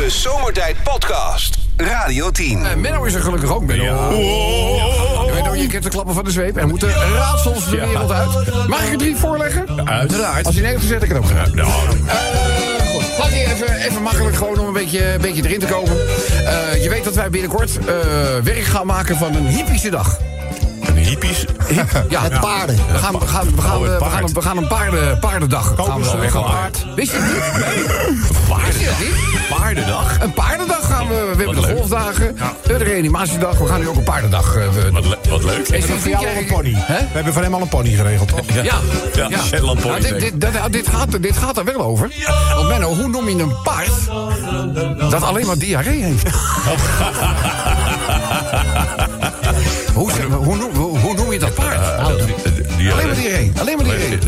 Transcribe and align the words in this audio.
De 0.00 0.10
Zomertijd 0.10 0.76
Podcast. 0.82 1.58
Radio 1.76 2.30
10. 2.30 2.66
Eh, 2.66 2.74
Menno 2.74 3.04
is 3.04 3.14
er 3.14 3.20
gelukkig 3.20 3.54
ook, 3.54 3.64
Menno. 3.64 3.84
Je 3.84 5.30
weet 5.32 5.48
ook, 5.48 5.56
je 5.56 5.66
kent 5.66 5.82
de 5.82 5.88
klappen 5.88 6.14
van 6.14 6.24
de 6.24 6.30
zweep. 6.30 6.56
Er 6.56 6.66
moeten 6.66 6.88
raadsels 6.90 7.70
de 7.70 7.80
wereld 7.80 8.10
uit. 8.10 8.68
Mag 8.68 8.84
ik 8.84 8.92
er 8.92 8.98
drie 8.98 9.16
voorleggen? 9.16 9.88
Uiteraard. 9.88 10.46
Als 10.46 10.54
je 10.54 10.60
nee 10.60 10.70
hebt 10.70 10.82
gezet, 10.82 11.02
ik 11.02 11.08
het 11.08 11.18
ook 11.18 11.26
gedaan. 11.26 11.58
Eh, 11.58 11.66
goed. 12.92 13.18
Laat 13.18 13.30
die 13.30 13.40
even, 13.40 13.76
even 13.76 14.02
makkelijk 14.02 14.36
gewoon 14.36 14.58
om 14.58 14.66
een 14.66 14.72
beetje, 14.72 15.12
een 15.12 15.20
beetje 15.20 15.44
erin 15.44 15.60
te 15.60 15.66
komen. 15.66 15.96
Eh, 16.46 16.82
je 16.82 16.88
weet 16.88 17.04
dat 17.04 17.14
wij 17.14 17.30
binnenkort 17.30 17.78
eh, 17.78 17.84
werk 18.42 18.64
gaan 18.64 18.86
maken 18.86 19.16
van 19.16 19.34
een 19.34 19.46
hippische 19.46 19.90
dag. 19.90 20.18
Hippies. 21.10 21.44
Ja, 22.08 22.22
Met 22.22 22.40
paarden. 22.40 22.76
We 22.76 22.98
gaan, 22.98 23.18
we 23.18 23.26
gaan, 23.26 23.54
we 23.56 23.62
gaan, 23.62 23.76
Oh, 23.76 23.82
het 23.82 23.92
we 23.92 23.98
paard. 23.98 24.12
gaan, 24.12 24.22
een- 24.24 24.32
we 24.34 24.42
gaan 24.42 24.56
een 24.56 24.66
paarden, 24.66 25.18
paardendag 25.18 25.74
gaan 25.76 26.00
we, 26.00 26.28
gaan 26.30 26.42
paard? 26.42 26.84
Wist 26.96 27.12
je 27.12 27.18
het 27.18 28.98
niet? 28.98 29.48
Paardendag. 29.58 30.20
Een 30.20 30.32
paardendag 30.32 30.86
gaan 30.86 31.08
we. 31.08 31.14
We 31.14 31.20
hebben 31.26 31.46
Wat 31.46 31.54
de 31.54 31.60
leuk. 31.60 31.76
golfdagen, 31.76 32.36
hebben 32.38 32.78
de 32.78 32.84
reanimatiedag. 32.84 33.58
We 33.58 33.66
gaan 33.66 33.80
nu 33.80 33.88
ook 33.88 33.96
een 33.96 34.02
paardendag. 34.02 34.56
eh, 34.56 34.64
Wat, 34.92 35.04
le- 35.06 35.18
wat 35.28 35.44
leuk. 35.44 35.58
Is 35.68 35.86
We 35.86 35.92
dit 35.92 36.00
voor 36.00 36.10
jou 36.10 36.26
al 36.26 36.36
een 36.36 36.46
pony. 36.46 36.72
Hè? 36.76 36.98
We 36.98 37.06
hebben 37.12 37.32
voor 37.32 37.42
hem 37.42 37.54
al 37.54 37.60
een 37.60 37.68
pony 37.68 37.88
geregeld, 37.90 38.28
toch? 38.28 38.40
Ja, 38.52 38.62
Ja, 39.14 39.38
Shetland 39.44 39.84
Nou, 39.84 39.90
Pony, 39.96 40.00
dit, 40.00 40.18
denk 40.20 40.20
dit, 40.40 40.52
dit, 40.52 40.72
dit 40.72 40.88
gaat, 40.88 41.22
dit 41.22 41.36
gaat 41.36 41.58
er 41.58 41.64
wel 41.64 41.80
over. 41.80 42.10
Want 42.54 42.68
Menno, 42.68 42.94
hoe 42.94 43.08
noem 43.08 43.28
je 43.28 43.42
een 43.42 43.54
paard 43.62 43.90
dat 45.10 45.22
alleen 45.22 45.46
maar 45.46 45.58
diarree 45.58 46.02
heeft? 46.02 46.28
hoe, 49.94 50.10
hoe, 50.32 50.56
noem- 50.56 50.74
je 51.40 51.46
dat 51.46 51.54
paard? 51.54 52.26
Die, 52.76 52.92
Alleen 52.92 53.06
maar 53.06 53.14
diarree. 53.16 53.52
Alleen 53.60 53.76
maar 53.76 53.84
diarree. 53.84 54.18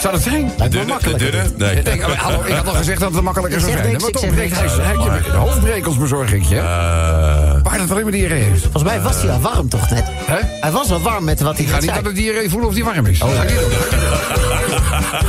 Zou 0.00 0.14
dat 0.16 0.22
zijn? 0.24 0.52
Dunne? 0.70 0.96
De 1.02 1.16
dunne? 1.16 1.42
Nee. 1.56 1.76
Ik, 1.76 1.84
denk, 1.84 2.02
oh, 2.06 2.12
hallo, 2.18 2.42
ik 2.44 2.54
had 2.54 2.68
al 2.68 2.74
gezegd 2.74 3.00
dat 3.00 3.14
het 3.14 3.22
makkelijker 3.22 3.60
zou 3.60 3.72
zijn. 3.72 3.84
Maar 3.84 3.94
ik 3.94 4.14
toch, 4.14 4.30
niks. 4.30 4.58
hij- 4.58 4.68
hij- 4.68 4.94
je- 4.94 5.36
Hoofdbrekels 5.36 5.98
bezorg 5.98 6.32
ik 6.32 6.42
je. 6.42 6.56
Eh, 6.56 7.62
Paard 7.62 7.78
dat 7.78 7.90
alleen 7.90 8.02
maar 8.02 8.12
diarree 8.12 8.42
heeft. 8.42 8.62
Volgens 8.62 8.82
mij 8.82 9.00
was 9.00 9.22
hij 9.22 9.30
al 9.30 9.40
warm 9.40 9.68
toch 9.68 9.90
net? 9.90 10.04
Hè? 10.06 10.38
Hij 10.60 10.70
was 10.70 10.90
al 10.90 11.00
warm 11.00 11.24
met 11.24 11.40
wat 11.40 11.56
hij 11.56 11.64
Ik 11.64 11.70
ga 11.72 11.80
niet 11.80 11.90
aan 11.90 12.02
de 12.02 12.12
diarree 12.12 12.48
voelen 12.50 12.68
of 12.68 12.74
die 12.74 12.84
warm 12.84 13.06
is. 13.06 13.18
Dat 13.18 13.30
ga 13.36 13.42
ik 13.42 13.48
niet 13.50 13.58
doen. 13.60 13.70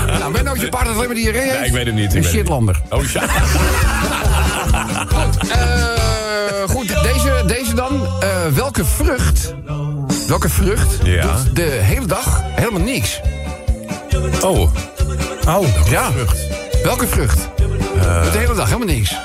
nou, 0.19 0.31
Menno, 0.31 0.55
je 0.55 0.69
paard 0.69 0.85
dat 0.85 0.95
alleen 0.95 1.07
maar 1.07 1.15
diarree 1.15 1.41
heeft? 1.41 1.57
Nee, 1.57 1.65
ik 1.67 1.73
weet 1.73 1.85
het 1.85 1.95
niet, 1.95 2.03
ik 2.05 2.11
Een 2.17 2.23
het 2.23 2.31
shitlander. 2.31 2.81
Oh, 2.89 3.03
ja. 3.03 3.23
Eh, 5.49 6.69
goed, 6.73 6.87
deze, 6.87 7.43
deze 7.47 7.73
dan. 7.73 8.07
Eh, 8.19 8.29
welke 8.53 8.85
vrucht... 8.85 9.53
Welke 10.27 10.49
vrucht 10.49 10.97
Ja. 11.03 11.21
doet 11.43 11.55
de 11.55 11.61
hele 11.61 12.05
dag 12.05 12.41
helemaal 12.55 12.81
niks? 12.81 13.19
Oh. 14.41 14.71
Oh, 15.47 15.67
Ja. 15.89 16.09
Welke 16.83 17.07
vrucht? 17.07 17.47
doet 18.23 18.31
de 18.33 18.37
hele 18.37 18.55
dag 18.55 18.65
helemaal 18.67 18.95
niks. 18.95 19.15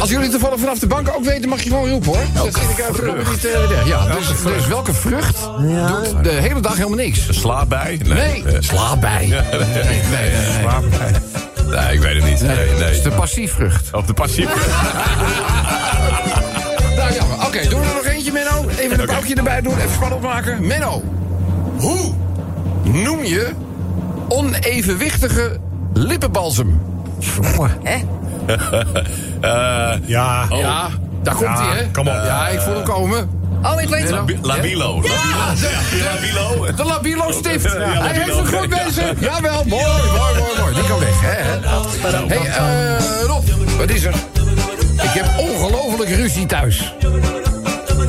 Als 0.00 0.10
jullie 0.10 0.28
toevallig 0.30 0.58
vanaf 0.60 0.78
de 0.78 0.86
bank 0.86 1.08
ook 1.16 1.24
weten, 1.24 1.48
mag 1.48 1.62
je 1.62 1.68
gewoon 1.70 1.88
roepen 1.90 2.08
hoor. 2.12 2.24
Dat 2.34 2.58
vind 2.58 2.78
ik 2.78 2.88
even 2.88 3.16
niet 3.30 3.44
eh. 3.44 3.86
Ja, 3.86 4.06
dus, 4.06 4.26
dus 4.42 4.66
welke 4.66 4.94
vrucht 4.94 5.38
doet 5.58 6.24
de 6.24 6.30
hele 6.30 6.60
dag 6.60 6.76
helemaal 6.76 6.96
niks? 6.98 7.26
Slaap 7.30 7.68
bij? 7.68 8.00
Nee, 8.04 8.44
Eh, 8.44 8.56
slaap 8.60 9.00
bij. 9.00 9.26
Nee, 9.26 9.40
nee, 9.50 10.00
nee, 10.10 10.30
nee. 10.60 11.80
Nee, 11.80 11.92
ik 11.94 12.00
weet 12.00 12.14
het 12.14 12.24
niet. 12.24 12.40
Nee, 12.40 12.56
Dat 12.78 12.88
is 12.88 12.94
nee. 12.96 13.02
de 13.02 13.10
passiefvrucht. 13.10 13.92
Op 13.92 14.06
de 14.06 14.12
passief. 14.14 14.48
Een 18.98 19.06
pauwtje 19.06 19.34
erbij 19.34 19.60
doen, 19.60 19.76
even 19.78 19.90
spannend 19.94 20.22
maken. 20.22 20.66
Menno, 20.66 21.02
hoe 21.78 22.12
noem 22.82 23.24
je 23.24 23.50
onevenwichtige 24.28 25.56
lippenbalsem? 25.92 26.80
Eh, 29.40 29.92
Ja. 30.06 30.46
Ja, 30.50 30.88
daar 31.22 31.34
komt 31.34 31.58
hij, 31.58 31.76
hè? 31.76 31.90
kom 31.90 32.08
op. 32.08 32.14
Ja, 32.24 32.48
ik 32.48 32.60
voel 32.60 32.74
hem 32.74 32.82
komen. 32.84 33.30
Oh, 33.62 33.80
ik 33.82 33.88
weet 33.88 34.02
het. 34.02 34.10
Labi- 34.10 34.38
Labilo. 34.42 35.00
Ja, 35.02 35.54
de, 35.54 36.10
Labilo. 36.14 36.72
de 36.76 36.84
Labilo 36.84 37.32
stift. 37.32 37.64
Ja, 37.72 37.78
Hij 37.78 38.12
heeft 38.18 38.36
het 38.38 38.54
goed 38.54 38.68
bezig. 38.68 39.20
Jawel, 39.20 39.64
mooi, 39.64 39.84
mooi, 39.84 40.38
mooi, 40.38 40.60
mooi. 40.60 40.74
Die 40.74 40.84
kan 40.84 40.98
weg, 40.98 41.20
hè? 41.20 41.28
hè? 41.28 42.26
hey, 42.26 42.96
eh, 42.96 43.24
Rob, 43.26 43.44
wat 43.78 43.90
is 43.90 44.04
er? 44.04 44.14
Ik 45.02 45.10
heb 45.10 45.26
ongelooflijk 45.38 46.10
ruzie 46.10 46.46
thuis. 46.46 46.94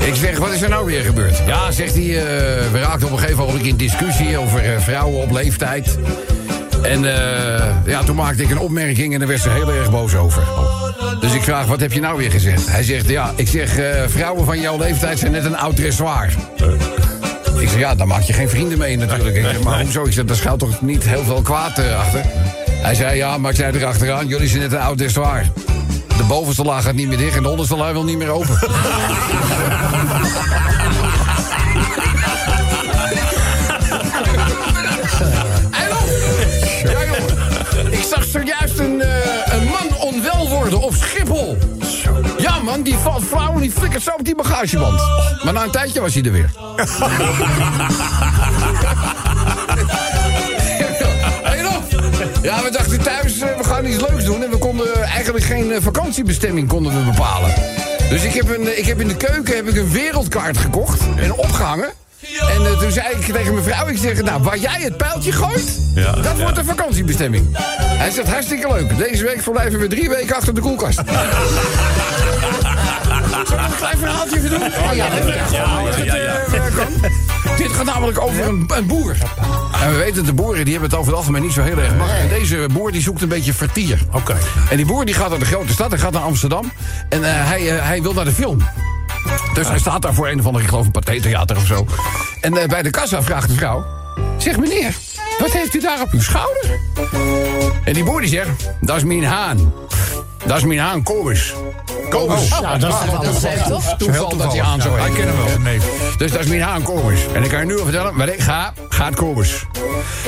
Ik 0.09 0.15
zeg, 0.15 0.37
wat 0.37 0.53
is 0.53 0.61
er 0.61 0.69
nou 0.69 0.85
weer 0.85 1.03
gebeurd? 1.03 1.41
Ja, 1.45 1.71
zegt 1.71 1.93
hij, 1.93 2.03
eh, 2.03 2.71
we 2.71 2.79
raakten 2.79 3.07
op 3.07 3.13
een 3.13 3.19
gegeven 3.19 3.45
moment 3.45 3.65
in 3.65 3.77
discussie 3.77 4.37
over 4.37 4.63
eh, 4.63 4.79
vrouwen 4.79 5.21
op 5.21 5.31
leeftijd. 5.31 5.97
En 6.81 7.05
eh, 7.05 7.75
ja, 7.85 8.03
toen 8.03 8.15
maakte 8.15 8.43
ik 8.43 8.49
een 8.49 8.59
opmerking 8.59 9.13
en 9.13 9.19
daar 9.19 9.27
werd 9.27 9.41
ze 9.41 9.49
heel 9.49 9.73
erg 9.73 9.91
boos 9.91 10.15
over. 10.15 10.43
Dus 11.19 11.33
ik 11.33 11.41
vraag, 11.41 11.65
wat 11.65 11.79
heb 11.79 11.91
je 11.91 11.99
nou 11.99 12.17
weer 12.17 12.31
gezegd? 12.31 12.69
Hij 12.69 12.83
zegt, 12.83 13.09
ja, 13.09 13.33
ik 13.35 13.47
zeg, 13.47 13.69
vrouwen 14.07 14.45
van 14.45 14.59
jouw 14.59 14.77
leeftijd 14.77 15.19
zijn 15.19 15.31
net 15.31 15.45
een 15.45 15.57
oud 15.57 15.75
dressoir. 15.75 16.33
Ik 17.59 17.69
zeg, 17.69 17.79
ja, 17.79 17.95
dan 17.95 18.07
maak 18.07 18.21
je 18.21 18.33
geen 18.33 18.49
vrienden 18.49 18.77
mee 18.77 18.97
natuurlijk. 18.97 19.63
Maar 19.63 19.81
hoezo? 19.81 20.05
Ik 20.05 20.13
zeg, 20.13 20.25
daar 20.25 20.35
schuilt 20.35 20.59
toch 20.59 20.81
niet 20.81 21.03
heel 21.03 21.23
veel 21.23 21.41
kwaad 21.41 21.79
achter? 21.97 22.21
Hij 22.71 22.95
zei, 22.95 23.17
ja, 23.17 23.37
maar 23.37 23.51
ik 23.51 23.57
zei 23.57 23.77
erachteraan, 23.77 24.27
jullie 24.27 24.47
zijn 24.47 24.61
net 24.61 24.71
een 24.71 24.79
oud 24.79 24.97
dressoir. 24.97 25.45
De 26.19 26.25
bovenste 26.25 26.63
laag 26.63 26.83
gaat 26.83 26.93
niet 26.93 27.07
meer 27.07 27.17
dicht 27.17 27.35
en 27.35 27.43
de 27.43 27.49
onderste 27.49 27.75
laag 27.75 27.91
wil 27.91 28.03
niet 28.03 28.17
meer 28.17 28.29
open. 28.29 28.59
En 35.71 35.91
op! 35.91 36.09
Ja, 36.83 37.05
jongen. 37.05 37.93
Ik 37.93 38.03
zag 38.09 38.23
zojuist 38.23 38.79
een, 38.79 39.01
eh, 39.01 39.53
een 39.53 39.63
man 39.63 39.97
onwel 39.99 40.49
worden 40.49 40.81
op 40.81 40.93
Schiphol. 40.93 41.57
Ja, 42.37 42.59
man, 42.59 42.81
die 42.81 42.97
valt 42.97 43.23
flauw 43.23 43.53
en 43.53 43.59
die 43.59 43.71
flikkert 43.71 44.03
zo 44.03 44.11
op 44.11 44.25
die 44.25 44.35
bagageband. 44.35 45.01
Maar 45.43 45.53
na 45.53 45.63
een 45.63 45.71
tijdje 45.71 46.01
was 46.01 46.13
hij 46.13 46.23
er 46.23 46.31
weer. 46.31 46.51
Hey. 51.43 51.59
Ja, 52.41 52.63
we 52.63 52.71
dachten 52.71 53.01
thuis, 53.01 53.39
eh, 53.39 53.57
we 53.57 53.63
gaan 53.63 53.85
iets 53.85 53.99
leuks 53.99 54.23
doen. 54.23 54.43
En 54.43 54.49
we 54.49 54.57
konden 54.79 55.03
eigenlijk 55.03 55.45
geen 55.45 55.71
eh, 55.71 55.81
vakantiebestemming 55.81 56.67
konden 56.67 56.93
we 56.93 57.11
bepalen. 57.11 57.53
Dus 58.09 58.23
ik 58.23 58.33
heb, 58.33 58.49
een, 58.49 58.67
eh, 58.67 58.77
ik 58.77 58.85
heb 58.85 59.01
in 59.01 59.07
de 59.07 59.15
keuken 59.15 59.55
heb 59.55 59.67
ik 59.67 59.75
een 59.75 59.91
wereldkaart 59.91 60.57
gekocht 60.57 61.01
en 61.17 61.33
opgehangen. 61.33 61.89
En 62.41 62.65
eh, 62.65 62.79
toen 62.79 62.91
zei 62.91 63.07
ik 63.15 63.33
tegen 63.33 63.53
mijn 63.53 63.65
vrouw, 63.65 63.87
ik 63.87 63.97
zeg, 63.97 64.21
nou, 64.21 64.43
waar 64.43 64.57
jij 64.57 64.81
het 64.81 64.97
pijltje 64.97 65.31
gooit, 65.31 65.79
Ja, 65.95 66.11
dat 66.11 66.37
ja. 66.37 66.43
wordt 66.43 66.57
een 66.57 66.65
vakantiebestemming. 66.65 67.57
Hij 67.73 68.11
zegt, 68.11 68.27
hartstikke 68.27 68.67
leuk. 68.73 68.97
Deze 68.97 69.23
week 69.23 69.41
verblijven 69.41 69.79
we 69.79 69.87
drie 69.87 70.09
weken 70.09 70.35
achter 70.35 70.53
de 70.53 70.61
koelkast. 70.61 71.01
Zullen 73.47 73.63
we 73.63 73.69
een 73.69 73.75
klein 73.77 73.97
verhaaltje 73.97 74.37
even 74.37 74.49
doen? 74.49 74.61
Oh, 74.61 74.93
ja, 74.93 75.09
dat 75.09 75.27
ja, 75.27 76.15
ja. 76.15 76.35
eh, 76.35 76.75
kan. 76.75 77.11
Dit 77.57 77.71
gaat 77.71 77.85
namelijk 77.85 78.21
over 78.21 78.47
een, 78.47 78.69
een 78.75 78.87
boer. 78.87 79.15
En 79.81 79.91
we 79.91 79.97
weten, 79.97 80.25
de 80.25 80.33
boeren 80.33 80.63
die 80.63 80.73
hebben 80.73 80.89
het 80.89 80.99
over 80.99 81.11
het 81.11 81.21
algemeen 81.21 81.41
niet 81.41 81.53
zo 81.53 81.61
heel 81.61 81.77
erg 81.77 81.95
makkelijk. 81.95 82.31
En 82.31 82.39
deze 82.39 82.69
boer 82.73 82.91
die 82.91 83.01
zoekt 83.01 83.21
een 83.21 83.27
beetje 83.27 83.53
vertier. 83.53 83.99
Oké. 84.11 84.37
En 84.69 84.77
die 84.77 84.85
boer 84.85 85.05
die 85.05 85.15
gaat 85.15 85.29
naar 85.29 85.39
de 85.39 85.45
grote 85.45 85.71
stad, 85.71 85.89
hij 85.89 85.99
gaat 85.99 86.11
naar 86.11 86.21
Amsterdam. 86.21 86.71
En 87.09 87.23
eh, 87.23 87.47
hij, 87.47 87.77
eh, 87.77 87.85
hij 87.85 88.01
wil 88.01 88.13
naar 88.13 88.25
de 88.25 88.31
film. 88.31 88.57
Dus 89.53 89.67
hij 89.67 89.79
staat 89.79 90.01
daar 90.01 90.13
voor 90.13 90.27
een 90.27 90.39
of 90.39 90.45
andere, 90.45 90.63
ik 90.63 90.69
geloof 90.69 90.85
een 90.85 90.91
patheetheater 90.91 91.57
of 91.57 91.65
zo. 91.65 91.85
En 92.41 92.57
eh, 92.57 92.67
bij 92.67 92.81
de 92.81 92.89
kassa 92.89 93.23
vraagt 93.23 93.47
de 93.47 93.55
vrouw... 93.55 93.85
Zeg 94.37 94.57
meneer, 94.57 94.95
wat 95.39 95.51
heeft 95.51 95.73
u 95.75 95.79
daar 95.79 96.01
op 96.01 96.11
uw 96.11 96.21
schouder? 96.21 96.79
En 97.83 97.93
die 97.93 98.03
boer 98.03 98.19
die 98.19 98.29
zegt, 98.29 98.69
dat 98.81 98.95
is 98.95 99.03
mijn 99.03 99.23
haan. 99.23 99.73
Dat 100.45 100.57
is 100.57 100.63
mijn 100.63 100.79
haan, 100.79 101.03
Kobus. 101.03 101.53
Kobus. 102.09 102.47
Ja, 102.47 102.77
dat 102.77 102.93
is 102.93 102.99
toch 102.99 103.41
wel 103.41 103.67
toch? 103.67 103.97
Toeval 103.97 104.37
dat 104.37 104.51
hij 104.51 104.61
aan 104.61 104.81
zo 104.81 104.95
heet. 104.95 105.07
Ik 105.07 105.13
ken 105.13 105.27
hem 105.27 105.37
wel. 105.37 105.59
Nee. 105.59 105.79
Dus 106.17 106.31
dat 106.31 106.39
is 106.39 106.47
mijn 106.47 106.61
haan 106.61 106.81
Kobus. 106.81 107.19
En 107.33 107.43
ik 107.43 107.49
kan 107.49 107.59
je 107.59 107.65
nu 107.65 107.77
al 107.77 107.83
vertellen, 107.83 108.15
waar 108.15 108.29
ik 108.29 108.39
ga, 108.39 108.73
gaat 108.89 109.15
Kobus. 109.15 109.65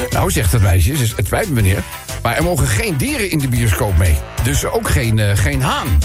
Nou, 0.10 0.32
zegt 0.32 0.52
het 0.52 0.62
meisje, 0.62 0.92
dus 0.92 1.14
het 1.16 1.26
spijt 1.26 1.48
me 1.48 1.54
meneer... 1.54 1.84
maar 2.22 2.36
er 2.36 2.44
mogen 2.44 2.68
geen 2.68 2.98
dieren 2.98 3.30
in 3.30 3.40
de 3.40 3.48
bioscoop 3.48 3.98
mee. 3.98 4.18
Dus 4.44 4.66
ook 4.66 4.90
geen, 4.90 5.20
eh, 5.20 5.38
geen 5.38 5.62
haan. 5.62 6.00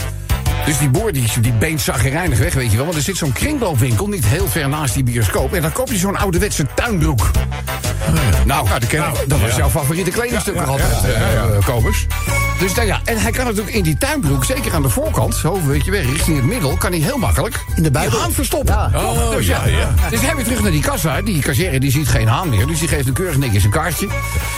Dus 0.66 0.78
die 0.78 0.88
boer 0.88 1.12
die, 1.12 1.40
die 1.40 1.52
beent 1.52 1.80
zaggerijnig 1.80 2.38
weg, 2.38 2.54
weet 2.54 2.70
je 2.70 2.76
wel. 2.76 2.84
Want 2.84 2.96
er 2.96 3.04
zit 3.04 3.16
zo'n 3.16 3.32
kringloopwinkel 3.32 4.08
niet 4.08 4.26
heel 4.26 4.46
ver 4.48 4.68
naast 4.68 4.94
die 4.94 5.04
bioscoop. 5.04 5.52
En 5.52 5.62
dan 5.62 5.72
koop 5.72 5.88
je 5.88 5.96
zo'n 5.96 6.16
ouderwetse 6.16 6.66
tuinbroek. 6.74 7.30
Nou, 8.44 8.68
dat, 8.68 9.24
dat 9.26 9.40
was 9.40 9.56
jouw 9.56 9.68
favoriete 9.68 10.10
kledingstuk 10.10 10.54
nog 10.54 10.68
altijd, 10.68 11.04
eh, 11.04 11.64
Kobus. 11.64 12.06
Dus 12.58 12.74
nou 12.74 12.86
ja, 12.86 13.00
en 13.04 13.18
hij 13.18 13.30
kan 13.30 13.44
natuurlijk 13.44 13.76
in 13.76 13.82
die 13.82 13.98
tuinbroek, 13.98 14.44
zeker 14.44 14.74
aan 14.74 14.82
de 14.82 14.88
voorkant, 14.88 15.34
zo 15.34 15.60
weet 15.66 15.84
je 15.84 15.90
wel, 15.90 16.00
richting 16.00 16.36
het 16.36 16.46
middel, 16.46 16.76
kan 16.76 16.90
hij 16.90 17.00
heel 17.00 17.18
makkelijk 17.18 17.64
In 17.74 17.82
de 17.82 17.90
die 17.90 18.08
haan 18.08 18.32
verstoppen. 18.32 18.74
Ja. 18.74 19.04
Oh, 19.04 19.30
dus 19.30 19.46
ja, 19.46 19.66
ja. 19.66 19.94
Dus 20.10 20.20
hij 20.20 20.34
weer 20.34 20.44
terug 20.44 20.62
naar 20.62 20.70
die 20.70 20.82
kassa. 20.82 21.22
Die 21.22 21.42
kassière 21.42 21.80
die 21.80 21.90
ziet 21.90 22.08
geen 22.08 22.28
haan 22.28 22.48
meer. 22.48 22.66
Dus 22.66 22.78
die 22.78 22.88
geeft 22.88 23.06
een 23.06 23.12
keurig 23.12 23.36
netjes 23.36 23.64
een 23.64 23.70
kaartje. 23.70 24.08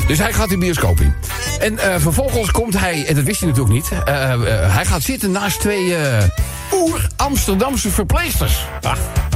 Dus 0.07 0.19
hij 0.19 0.33
gaat 0.33 0.49
de 0.49 0.59
bioscoop 0.59 1.01
in. 1.01 1.15
En 1.61 1.79
eh, 1.79 1.95
vervolgens 1.99 2.51
komt 2.51 2.79
hij, 2.79 3.05
en 3.07 3.15
dat 3.15 3.25
wist 3.25 3.41
hij 3.41 3.49
natuurlijk 3.49 3.75
niet... 3.75 3.89
eh, 4.05 4.75
hij 4.75 4.85
gaat 4.85 5.03
zitten 5.03 5.31
naast 5.31 5.61
twee 5.61 5.95
eh 5.97 6.25
oer-Amsterdamse 6.73 7.91
verpleegsters. 7.91 8.65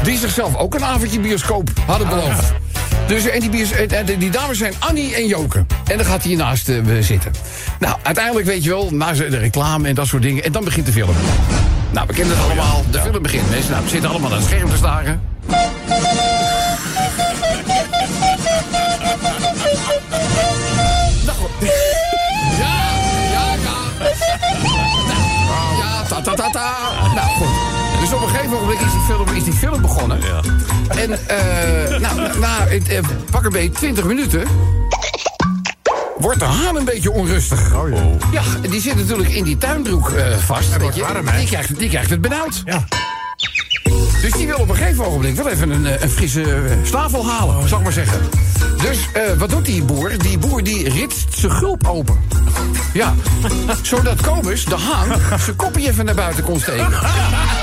Die 0.02 0.18
zichzelf 0.18 0.56
ook 0.56 0.74
een 0.74 0.84
avondje 0.84 1.20
bioscoop 1.20 1.70
hadden 1.86 2.08
beloofd. 2.08 2.52
Dus, 3.06 3.26
en 3.28 3.40
die, 3.40 3.50
bios- 3.50 3.70
en- 3.72 3.90
en 3.90 4.18
die 4.18 4.30
dames 4.30 4.58
zijn 4.58 4.72
Annie 4.78 5.14
en 5.14 5.26
Joke. 5.26 5.64
En 5.86 5.96
dan 5.96 6.06
gaat 6.06 6.22
hij 6.24 6.34
naast 6.34 6.68
eh, 6.68 6.76
zitten. 7.00 7.32
Nou, 7.78 7.96
uiteindelijk 8.02 8.46
weet 8.46 8.64
je 8.64 8.70
wel, 8.70 8.90
na 8.90 9.12
de 9.12 9.26
reclame 9.38 9.88
en 9.88 9.94
dat 9.94 10.06
soort 10.06 10.22
dingen. 10.22 10.44
En 10.44 10.52
dan 10.52 10.64
begint 10.64 10.86
de 10.86 10.92
film. 10.92 11.14
Nou, 11.90 12.06
we 12.06 12.12
kennen 12.14 12.36
het 12.36 12.44
allemaal. 12.44 12.84
De 12.90 13.00
film 13.00 13.22
begint. 13.22 13.50
Mensen 13.50 13.70
nou, 13.70 13.82
we 13.84 13.88
zitten 13.90 14.10
allemaal 14.10 14.30
naar 14.30 14.38
het 14.38 14.48
scherm 14.48 14.70
te 14.70 14.76
staren. 14.76 15.20
Nou, 21.26 21.38
ja, 21.60 22.74
ja, 23.32 23.44
ja. 23.62 23.76
Nou, 25.08 25.76
ja, 25.78 26.02
ta 26.08 26.20
ta 26.20 26.34
ta 26.34 26.50
ta. 26.50 26.70
Nou, 27.14 27.28
goed. 27.38 27.51
Dus 28.02 28.12
op 28.12 28.22
een 28.22 28.28
gegeven 28.28 28.50
moment 28.50 28.80
is 28.80 28.92
die 28.92 29.00
film, 29.00 29.28
is 29.28 29.44
die 29.44 29.52
film 29.52 29.80
begonnen. 29.80 30.18
En 30.88 31.28
eh, 31.28 31.98
nou, 31.98 32.20
na, 32.20 32.34
na 32.40 32.66
eh, 32.66 32.98
pak 33.30 33.44
een 33.44 33.50
beetje 33.52 33.70
20 33.70 34.04
minuten... 34.04 34.46
wordt 36.18 36.38
de 36.38 36.44
haan 36.44 36.76
een 36.76 36.84
beetje 36.84 37.10
onrustig. 37.10 37.74
Oh, 37.74 37.88
ja. 37.88 38.02
Ja, 38.32 38.68
die 38.68 38.80
zit 38.80 38.96
natuurlijk 38.96 39.28
in 39.28 39.44
die 39.44 39.58
tuinbroek 39.58 40.10
eh, 40.10 40.36
vast. 40.36 40.76
weet 40.76 40.94
je. 40.94 41.00
warm, 41.00 41.26
die, 41.36 41.46
krijgt, 41.46 41.78
die 41.78 41.88
krijgt 41.88 42.10
het 42.10 42.20
benauwd. 42.20 42.62
Ja. 42.64 42.84
Dus 44.20 44.32
die 44.32 44.46
wil 44.46 44.56
op 44.56 44.68
een 44.68 44.76
gegeven 44.76 45.06
ogenblik 45.06 45.36
wel 45.36 45.48
even 45.48 45.70
een, 45.70 46.02
een 46.02 46.10
frisse 46.10 46.62
snavel 46.82 47.26
halen, 47.26 47.68
zal 47.68 47.78
ik 47.78 47.84
maar 47.84 47.92
zeggen. 47.92 48.20
Dus 48.80 48.98
wat 49.38 49.50
doet 49.50 49.64
die 49.64 49.82
boer? 49.82 50.18
Die 50.18 50.38
boer 50.38 50.62
die 50.62 50.88
ritst 50.88 51.38
zijn 51.38 51.52
gulp 51.52 51.88
open. 51.88 52.20
Ja, 52.92 53.14
zodat 53.82 54.20
Kobus, 54.20 54.64
de 54.64 54.76
haan, 54.76 55.38
zijn 55.40 55.56
kopje 55.56 55.88
even 55.88 56.04
naar 56.04 56.14
buiten 56.14 56.44
kon 56.44 56.60
steken. 56.60 56.88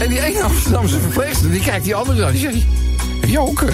En 0.00 0.08
die 0.08 0.20
ene 0.24 0.42
Amsterdamse 0.42 0.98
verpleegster, 1.00 1.50
die 1.50 1.60
kijkt 1.60 1.84
die 1.84 1.94
andere 1.94 2.24
aan. 2.24 2.32
Die 2.32 2.40
zegt, 2.40 2.56
Joke, 3.26 3.66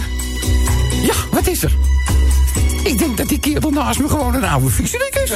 ja, 1.02 1.14
wat 1.30 1.46
is 1.46 1.62
er? 1.62 1.72
Ik 2.84 2.98
denk 2.98 3.16
dat 3.16 3.28
die 3.28 3.38
kerel 3.38 3.70
naast 3.70 4.00
me 4.00 4.08
gewoon 4.08 4.34
een 4.34 4.44
oude 4.44 4.70
fietserik 4.70 5.14
is. 5.24 5.30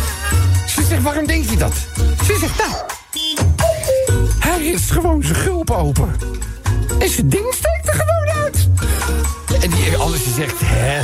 Ze 0.74 0.82
zegt, 0.88 1.02
waarom 1.02 1.26
denk 1.26 1.50
je 1.50 1.56
dat? 1.56 1.72
Ze 2.26 2.36
zegt, 2.40 2.58
nou, 2.58 2.70
hij 4.38 4.58
ritst 4.70 4.90
gewoon 4.90 5.22
zijn 5.22 5.34
gulp 5.38 5.70
open. 5.70 6.14
En 6.98 7.08
zijn 7.08 7.28
ding 7.28 7.46
steekt 7.54 7.88
er 7.88 7.94
gewoon 7.94 8.42
uit. 8.44 8.68
En 9.62 9.70
die 9.70 9.96
anders 9.96 10.24
die 10.24 10.32
zegt, 10.34 10.54
hè... 10.64 11.02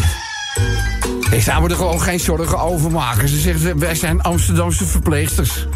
Ik 1.30 1.42
zou 1.42 1.62
me 1.62 1.68
er 1.68 1.76
gewoon 1.76 2.00
geen 2.00 2.20
zorgen 2.20 2.60
over 2.60 2.90
maken. 2.90 3.28
Ze 3.28 3.36
zegt, 3.40 3.78
wij 3.78 3.94
zijn 3.94 4.22
Amsterdamse 4.22 4.84
verpleegsters. 4.84 5.66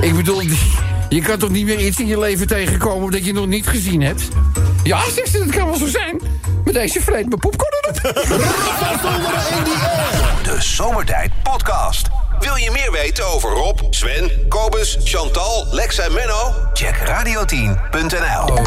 Ik 0.00 0.16
bedoel, 0.16 0.38
die- 0.38 0.58
je 1.14 1.20
kan 1.20 1.38
toch 1.38 1.50
niet 1.50 1.66
meer 1.66 1.80
iets 1.80 2.00
in 2.00 2.06
je 2.06 2.18
leven 2.18 2.46
tegenkomen... 2.46 3.10
dat 3.10 3.24
je 3.24 3.32
nog 3.32 3.46
niet 3.46 3.66
gezien 3.66 4.00
hebt? 4.02 4.28
Ja, 4.82 5.10
zegt 5.10 5.30
ze, 5.30 5.38
dat 5.38 5.56
kan 5.56 5.66
wel 5.66 5.76
zo 5.76 5.86
zijn. 5.86 6.20
Maar 6.64 6.72
deze 6.72 7.00
vreet 7.00 7.26
mijn 7.28 7.40
popcorn 7.40 7.88
op. 7.88 8.00
De 10.44 10.56
Zomertijd 10.58 11.32
Podcast. 11.42 12.08
Wil 12.44 12.56
je 12.56 12.70
meer 12.70 12.92
weten 12.92 13.26
over 13.26 13.50
Rob, 13.50 13.78
Sven, 13.90 14.30
Kobus, 14.48 14.98
Chantal, 15.04 15.66
Lex 15.70 15.98
en 15.98 16.12
Menno? 16.12 16.52
Check 16.72 16.96
radio10.nl. 16.96 18.58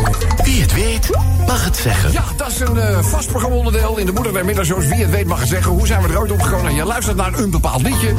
Wie 0.44 0.62
het 0.62 0.74
weet, 0.74 1.10
mag 1.48 1.66
het 1.66 1.76
zeggen. 1.76 2.12
Ja, 2.12 2.24
dat 2.38 2.48
is 2.48 2.60
een 2.60 2.78
eh, 2.78 3.04
vast 3.04 3.28
programma-onderdeel 3.28 3.98
in 3.98 4.06
de 4.06 4.12
Moeder 4.12 4.34
der 4.34 4.46
Middagshows. 4.46 4.88
Wie 4.88 5.02
het 5.02 5.10
weet 5.10 5.26
mag 5.26 5.40
het 5.40 5.50
zeggen. 5.50 5.72
Hoe 5.72 5.88
zijn 5.88 6.02
we 6.02 6.10
er 6.10 6.20
ooit 6.20 6.32
opgekomen? 6.32 6.76
Je 6.76 6.86
luistert 6.86 7.18
naar 7.18 7.34
een 7.34 7.50
bepaald 7.50 7.82
liedje. 7.82 8.14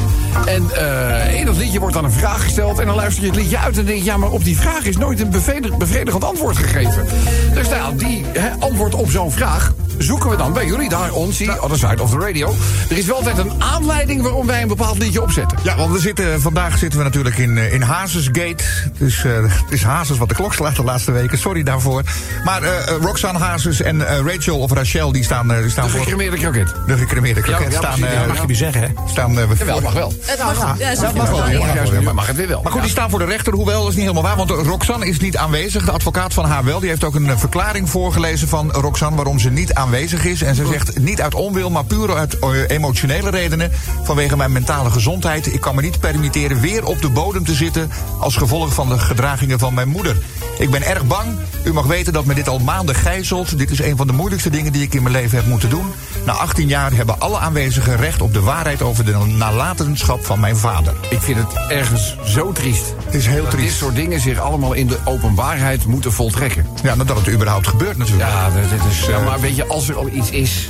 En 0.45 0.71
eh, 0.71 1.39
in 1.39 1.45
dat 1.45 1.57
liedje 1.57 1.79
wordt 1.79 1.95
dan 1.95 2.03
een 2.03 2.11
vraag 2.11 2.43
gesteld. 2.43 2.79
En 2.79 2.85
dan 2.85 2.95
luister 2.95 3.23
je 3.23 3.29
het 3.29 3.39
liedje 3.39 3.57
uit 3.57 3.77
en 3.77 3.85
denk 3.85 3.97
je... 3.97 4.03
ja, 4.03 4.17
maar 4.17 4.31
op 4.31 4.43
die 4.43 4.57
vraag 4.57 4.85
is 4.85 4.97
nooit 4.97 5.19
een 5.19 5.29
bevredigend 5.77 6.23
antwoord 6.23 6.57
gegeven. 6.57 7.07
Dus 7.53 7.69
nou, 7.69 7.95
die 7.95 8.25
hè, 8.33 8.49
antwoord 8.59 8.95
op 8.95 9.09
zo'n 9.09 9.31
vraag 9.31 9.73
zoeken 9.99 10.29
we 10.29 10.35
dan 10.35 10.53
bij 10.53 10.65
jullie 10.65 10.89
daar 10.89 11.13
on 11.13 11.31
the 11.31 11.61
other 11.61 11.77
side 11.77 12.01
of 12.01 12.09
the 12.09 12.17
radio. 12.17 12.53
Er 12.89 12.97
is 12.97 13.05
wel 13.05 13.15
altijd 13.15 13.37
een 13.37 13.63
aanleiding 13.63 14.21
waarom 14.21 14.45
wij 14.45 14.61
een 14.61 14.67
bepaald 14.67 14.97
liedje 14.97 15.21
opzetten. 15.21 15.48
Ja, 15.63 15.75
want 15.75 15.91
we 15.91 15.99
zitten, 15.99 16.41
vandaag 16.41 16.77
zitten 16.77 16.97
we 16.99 17.05
natuurlijk 17.05 17.37
in, 17.37 17.57
eh, 17.57 17.73
in 17.73 17.81
Hazesgate. 17.81 18.63
Dus 18.97 19.23
eh, 19.23 19.31
het 19.41 19.51
is 19.69 19.83
Hazes 19.83 20.17
wat 20.17 20.29
de 20.29 20.35
klok 20.35 20.53
slaat 20.53 20.75
de 20.75 20.83
laatste 20.83 21.11
weken. 21.11 21.37
Sorry 21.37 21.63
daarvoor. 21.63 22.03
Maar 22.43 22.63
eh, 22.63 22.77
eh, 22.87 22.95
Roxanne 23.01 23.39
Hazes 23.39 23.81
en 23.81 24.07
eh, 24.07 24.19
Rachel 24.33 24.59
of 24.59 24.71
Rachel, 24.71 25.11
die 25.11 25.23
staan, 25.23 25.51
eh, 25.53 25.61
die 25.61 25.69
staan 25.71 25.85
De 25.85 25.91
voor... 25.91 25.99
gecremeerde 25.99 26.37
kroket. 26.37 26.73
De 26.87 26.97
gecremeerde 26.97 27.41
kroket 27.41 27.63
Ja, 27.63 27.69
ja, 27.71 27.77
staan... 27.77 28.03
eh, 28.05 28.13
ja, 28.13 28.25
Mag 28.25 28.41
je 28.41 28.47
die 28.47 28.55
zeggen, 28.55 28.81
hè? 28.81 28.87
staan 29.07 29.39
eh, 29.39 29.45
Jawel, 29.57 29.81
mag 29.81 29.93
wel. 29.93 30.13
Het 30.21 30.39
mag, 30.39 30.77
ja, 30.79 31.11
mag 31.15 31.29
wel, 31.29 31.49
ja. 31.49 31.83
nu 31.99 32.13
mag 32.13 32.27
het 32.27 32.35
weer 32.35 32.47
wel. 32.47 32.61
Maar 32.61 32.71
goed, 32.71 32.81
die 32.81 32.89
staan 32.91 33.09
voor 33.09 33.19
de 33.19 33.25
rechter. 33.25 33.53
Hoewel, 33.53 33.79
dat 33.79 33.89
is 33.89 33.95
niet 33.95 34.07
helemaal 34.09 34.35
waar. 34.35 34.47
Want 34.47 34.49
Roxanne 34.67 35.07
is 35.07 35.19
niet 35.19 35.37
aanwezig. 35.37 35.85
De 35.85 35.91
advocaat 35.91 36.33
van 36.33 36.45
haar 36.45 36.63
wel. 36.63 36.79
Die 36.79 36.89
heeft 36.89 37.03
ook 37.03 37.15
een 37.15 37.29
eh, 37.29 37.37
verklaring 37.37 37.89
voorgelezen 37.89 38.47
van 38.47 38.71
Roxanne... 38.71 39.15
waarom 39.15 39.39
ze 39.39 39.49
niet 39.49 39.73
aanwezig 39.73 40.25
is. 40.25 40.41
En 40.41 40.55
ze 40.55 40.65
zegt 40.65 40.99
niet 40.99 41.21
uit 41.21 41.33
onwil, 41.35 41.69
maar 41.69 41.85
puur 41.85 42.15
uit 42.15 42.39
eh, 42.39 42.49
emotionele 42.67 43.29
redenen. 43.29 43.71
Vanwege 44.03 44.37
mijn 44.37 44.51
mentale 44.51 44.89
gezondheid. 44.89 45.38
Ik 45.47 45.61
kan 45.61 45.75
me 45.75 45.81
niet 45.81 45.99
permitteren 45.99 46.59
weer 46.59 46.85
op 46.85 47.01
de 47.01 47.09
bodem 47.09 47.43
te 47.43 47.53
zitten... 47.53 47.91
als 48.19 48.35
gevolg 48.35 48.73
van 48.73 48.89
de 48.89 48.99
gedragingen 48.99 49.59
van 49.59 49.73
mijn 49.73 49.87
moeder. 49.87 50.17
Ik 50.57 50.69
ben 50.69 50.83
erg 50.83 51.05
bang. 51.05 51.37
U 51.63 51.73
mag 51.73 51.85
weten 51.85 52.13
dat 52.13 52.25
me 52.25 52.33
dit 52.33 52.47
al 52.47 52.59
maanden 52.59 52.95
gijzelt. 52.95 53.57
Dit 53.57 53.71
is 53.71 53.79
een 53.79 53.97
van 53.97 54.07
de 54.07 54.13
moeilijkste 54.13 54.49
dingen 54.49 54.71
die 54.71 54.81
ik 54.81 54.93
in 54.93 55.03
mijn 55.03 55.15
leven 55.15 55.37
heb 55.37 55.47
moeten 55.47 55.69
doen. 55.69 55.85
Na 56.25 56.31
18 56.31 56.67
jaar 56.67 56.93
hebben 56.93 57.19
alle 57.19 57.37
aanwezigen 57.37 57.95
recht 57.95 58.21
op 58.21 58.33
de 58.33 58.41
waarheid... 58.41 58.81
over 58.81 59.05
de 59.05 59.17
nalatenschap 59.37 60.25
van 60.25 60.39
mijn 60.39 60.57
vader. 60.57 60.93
Ik 61.09 61.21
vind 61.21 61.37
het 61.37 61.69
ergens 61.69 62.15
zo 62.25 62.51
triest. 62.51 62.93
Het 63.05 63.13
is 63.13 63.25
heel 63.25 63.41
dat 63.41 63.51
dit 63.51 63.59
triest. 63.59 63.77
soort 63.77 63.95
dingen 63.95 64.19
zich 64.19 64.39
allemaal 64.39 64.73
in 64.73 64.87
de 64.87 64.97
openbaarheid 65.05 65.85
moeten 65.85 66.13
voltrekken. 66.13 66.65
Ja, 66.83 66.95
nadat 66.95 67.17
het 67.17 67.29
überhaupt 67.29 67.67
gebeurt 67.67 67.97
natuurlijk. 67.97 68.29
Ja, 68.29 68.49
dat, 68.49 68.69
dat 68.69 68.87
is, 68.91 69.05
ja, 69.05 69.19
maar 69.19 69.39
weet 69.39 69.55
je, 69.55 69.67
als 69.67 69.89
er 69.89 69.95
al 69.95 70.09
iets 70.09 70.29
is... 70.29 70.69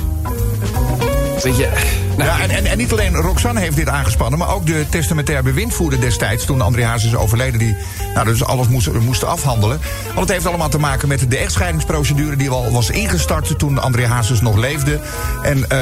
Weet 1.42 1.56
je... 1.56 1.68
Nou, 2.16 2.30
Ja, 2.30 2.40
en, 2.40 2.50
en, 2.50 2.66
en 2.66 2.78
niet 2.78 2.92
alleen 2.92 3.14
Roxanne 3.14 3.60
heeft 3.60 3.76
dit 3.76 3.88
aangespannen, 3.88 4.38
maar 4.38 4.54
ook 4.54 4.66
de 4.66 4.86
testamentair 4.88 5.42
bewindvoerder 5.42 6.00
destijds, 6.00 6.44
toen 6.44 6.60
André 6.60 6.84
Hazes 6.84 7.10
is 7.10 7.16
overleden, 7.16 7.58
die 7.58 7.76
nou, 8.14 8.26
dus 8.26 8.44
alles 8.44 8.68
moest, 8.68 8.92
moest 8.92 9.24
afhandelen. 9.24 9.80
Want 10.06 10.18
het 10.18 10.30
heeft 10.30 10.46
allemaal 10.46 10.68
te 10.68 10.78
maken 10.78 11.08
met 11.08 11.30
de 11.30 11.36
echtscheidingsprocedure 11.36 12.36
die 12.36 12.50
al 12.50 12.72
was 12.72 12.90
ingestart 12.90 13.58
toen 13.58 13.78
André 13.78 14.06
Hazes 14.06 14.40
nog 14.40 14.56
leefde. 14.56 15.00
En 15.42 15.68
eh, 15.68 15.78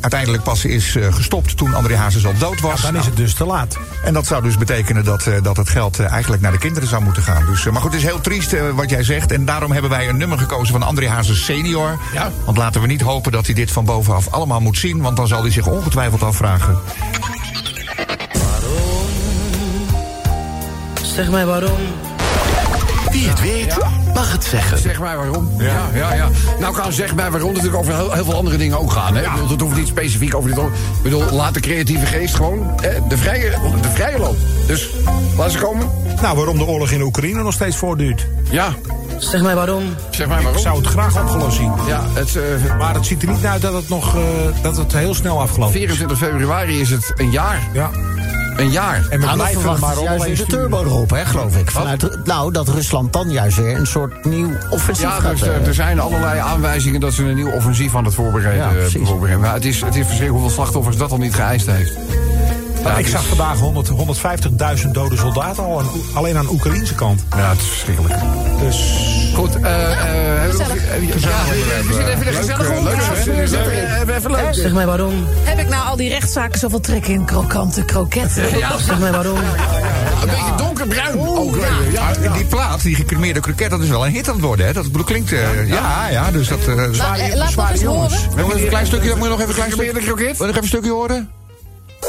uiteindelijk 0.00 0.42
pas 0.42 0.64
is 0.64 0.96
eh, 0.96 1.14
gestopt 1.14 1.56
toen 1.56 1.74
André 1.74 1.96
Hazes 1.96 2.26
al 2.26 2.38
dood 2.38 2.60
was. 2.60 2.82
Dan 2.82 2.96
is 2.96 3.06
het 3.06 3.16
dus 3.16 3.34
te 3.34 3.44
laat. 3.44 3.78
En 4.04 4.12
dat 4.12 4.26
zou 4.26 4.42
dus 4.42 4.58
betekenen 4.58 5.04
dat, 5.04 5.26
eh, 5.26 5.42
dat 5.42 5.56
het 5.56 5.68
geld 5.68 6.00
eigenlijk 6.00 6.42
naar 6.42 6.52
de 6.52 6.58
kinderen 6.58 6.88
zou 6.88 7.02
moeten 7.02 7.22
gaan. 7.22 7.46
Dus, 7.46 7.64
maar 7.64 7.80
goed, 7.80 7.92
het 7.92 8.00
is 8.00 8.06
heel 8.06 8.20
triest 8.20 8.54
wat 8.74 8.90
jij 8.90 9.02
zegt. 9.02 9.32
En 9.32 9.44
daarom 9.44 9.72
hebben 9.72 9.90
wij 9.90 10.08
een 10.08 10.16
nummer 10.16 10.38
gekozen 10.38 10.72
van 10.72 10.82
André 10.82 11.08
Hazes 11.08 11.44
senior. 11.44 11.98
Ja. 12.12 12.30
Want 12.44 12.56
laten 12.56 12.80
we 12.80 12.86
niet 12.86 13.00
hopen 13.00 13.32
dat 13.32 13.46
hij 13.46 13.54
dit 13.54 13.70
van 13.70 13.84
bovenaf 13.84 14.28
allemaal 14.28 14.60
moet 14.60 14.78
zien. 14.78 14.99
Want 15.00 15.16
dan 15.16 15.26
zal 15.26 15.42
hij 15.42 15.50
zich 15.50 15.66
ongetwijfeld 15.66 16.22
afvragen. 16.22 16.78
Zeg 21.02 21.30
mij 21.30 21.46
waarom. 21.46 21.78
Wie 23.10 23.28
het 23.28 23.40
weet, 23.40 23.76
mag 24.14 24.32
het 24.32 24.44
zeggen. 24.44 24.78
Zeg 24.78 25.00
mij 25.00 25.16
waarom. 25.16 25.50
Ja. 25.58 25.88
ja, 25.94 26.14
ja, 26.14 26.28
Nou 26.58 26.74
kan 26.74 26.92
zeg 26.92 27.14
mij 27.14 27.30
waarom 27.30 27.52
natuurlijk 27.52 27.76
over 27.76 27.94
heel, 27.94 28.12
heel 28.12 28.24
veel 28.24 28.34
andere 28.34 28.56
dingen 28.56 28.78
ook 28.78 28.92
gaan. 28.92 29.16
Hè? 29.16 29.22
Ik 29.24 29.32
bedoel, 29.32 29.48
het 29.48 29.60
hoeft 29.60 29.76
niet 29.76 29.88
specifiek 29.88 30.34
over 30.34 30.54
dit. 30.54 30.58
Ik 30.58 31.02
bedoel, 31.02 31.30
laat 31.30 31.54
de 31.54 31.60
creatieve 31.60 32.06
geest 32.06 32.34
gewoon 32.34 32.72
hè, 32.80 33.06
de, 33.08 33.16
vrije, 33.16 33.50
de 33.80 33.88
vrije 33.88 34.18
loop. 34.18 34.36
Dus 34.66 34.88
laat 35.36 35.52
ze 35.52 35.58
komen. 35.58 35.90
Nou, 36.20 36.36
waarom 36.36 36.58
de 36.58 36.64
oorlog 36.64 36.90
in 36.90 37.02
Oekraïne 37.02 37.42
nog 37.42 37.52
steeds 37.52 37.76
voortduurt. 37.76 38.26
Ja, 38.50 38.74
Zeg 39.20 39.42
mij 39.42 39.54
waarom. 39.54 39.82
zeg 40.10 40.26
mij 40.28 40.36
Ik 40.36 40.42
waarom. 40.42 40.62
zou 40.62 40.76
het 40.78 40.86
graag 40.86 41.20
opgelost 41.22 41.56
zien. 41.56 41.72
Ja, 41.86 42.00
het, 42.12 42.36
eh, 42.36 42.76
Maar 42.78 42.94
het 42.94 43.06
ziet 43.06 43.22
er 43.22 43.28
niet 43.28 43.44
uit 43.46 43.62
dat 43.62 43.72
het 43.72 43.88
nog 43.88 44.16
eh, 44.16 44.22
dat 44.62 44.76
het 44.76 44.92
heel 44.92 45.14
snel 45.14 45.40
afgelopen 45.40 45.74
is. 45.74 45.80
24 45.80 46.18
februari 46.18 46.80
is 46.80 46.90
het 46.90 47.12
een 47.16 47.30
jaar. 47.30 47.68
Ja. 47.72 47.90
Een 48.56 48.70
jaar. 48.70 48.96
En 49.10 49.20
we 49.20 49.24
Nou, 49.26 49.36
blijven 49.36 49.80
maar 49.80 49.98
op 49.98 50.04
juist 50.04 50.36
de 50.36 50.46
turbo 50.46 50.82
erop, 50.84 51.10
hè, 51.10 51.24
geloof 51.24 51.56
ik. 51.56 51.70
Vanuit, 51.70 52.24
nou, 52.24 52.52
dat 52.52 52.68
Rusland 52.68 53.12
dan 53.12 53.30
juist 53.30 53.56
weer 53.56 53.76
een 53.78 53.86
soort 53.86 54.24
nieuw 54.24 54.50
offensief 54.70 55.04
Ja, 55.04 55.10
gaat. 55.10 55.30
dus, 55.30 55.42
eh, 55.42 55.54
er, 55.54 55.66
er 55.66 55.74
zijn 55.74 56.00
allerlei 56.00 56.38
aanwijzingen 56.40 57.00
dat 57.00 57.12
ze 57.12 57.24
een 57.24 57.34
nieuw 57.34 57.50
offensief 57.50 57.94
aan 57.96 58.04
het 58.04 58.14
voorbereiden, 58.14 58.66
Ja, 58.66 58.72
precies. 58.72 59.08
voorbereiden. 59.08 59.40
Maar 59.46 59.54
het 59.54 59.64
is, 59.64 59.74
het 59.80 59.88
is 59.88 60.06
verschrikkelijk 60.06 60.30
hoeveel 60.30 60.50
slachtoffers 60.50 60.96
dat 60.96 61.10
al 61.12 61.18
niet 61.18 61.34
geëist 61.34 61.66
heeft. 61.66 61.92
Ja, 62.84 62.96
ik 62.96 63.04
is- 63.04 63.10
zag 63.10 63.26
vandaag 63.26 63.58
100 63.58 63.88
150.000 63.88 64.90
dode 64.94 65.16
soldaten 65.16 65.64
al, 65.64 65.78
aan, 65.78 65.86
alleen 66.14 66.36
aan 66.36 66.44
de 66.46 66.52
Oekraïnse 66.52 66.94
kant. 66.94 67.24
Ja, 67.36 67.48
het 67.50 67.58
is 67.60 67.66
verschrikkelijk. 67.66 68.14
Dus 68.60 68.76
Goed, 69.34 69.54
eh 69.54 69.92
eh, 69.92 69.98
hebben 69.98 70.46
we- 70.46 70.50
gezellig. 70.52 70.76
eh, 70.76 71.02
ja, 71.02 71.26
we 71.80 71.86
we 71.86 71.94
zitten 71.94 72.12
even 72.12 72.24
de 72.26 72.32
gezellige. 72.32 72.72
We 74.06 74.14
even- 74.14 74.30
leuk. 74.30 74.54
Zeg 74.54 74.72
mij 74.72 74.86
waarom. 74.86 75.26
Heb 75.42 75.58
ik 75.58 75.68
nou 75.68 75.86
al 75.88 75.96
die 75.96 76.08
rechtszaken 76.08 76.58
zoveel 76.58 76.80
trek 76.80 77.06
in 77.06 77.24
krokante 77.24 77.84
kroketten? 77.84 78.50
Zeg 78.80 78.98
mij 78.98 79.10
waarom. 79.12 79.36
Een 79.38 80.28
beetje 80.28 80.54
donkerbruin. 80.56 81.18
ook, 81.18 81.56
eh, 81.56 81.92
ja. 81.92 82.02
Ja, 82.22 82.32
Die 82.32 82.44
plaat, 82.44 82.82
die 82.82 82.94
gecremeerde 82.94 83.40
kroket, 83.40 83.70
dat 83.70 83.80
is 83.80 83.88
wel 83.88 84.06
een 84.06 84.12
hit 84.12 84.28
aan 84.28 84.34
het 84.34 84.44
worden. 84.44 84.66
Hè? 84.66 84.72
Dat 84.72 84.86
klinkt. 85.04 85.32
eh, 85.32 85.68
ja, 85.68 86.08
ja, 86.08 86.30
dus 86.30 86.48
dat. 86.48 86.58
eh, 86.60 86.74
La- 86.74 86.82
eh, 87.16 87.34
Laat 87.34 87.50
je 87.78 87.84
nog 87.84 88.52
even 88.52 88.62
een 88.62 88.68
klein 88.68 88.86
stukje? 88.86 89.08
Moet 89.14 89.22
je 89.22 89.28
nog 89.28 89.38
even 89.38 89.48
een 89.48 89.54
klein 89.54 89.72
stukje? 89.72 90.00
Kroket? 90.00 90.36
Wil 90.36 90.46
je 90.46 90.52
nog 90.52 90.62
even 90.62 90.62
een 90.62 90.68
stukje 90.68 90.90
horen? 90.90 91.28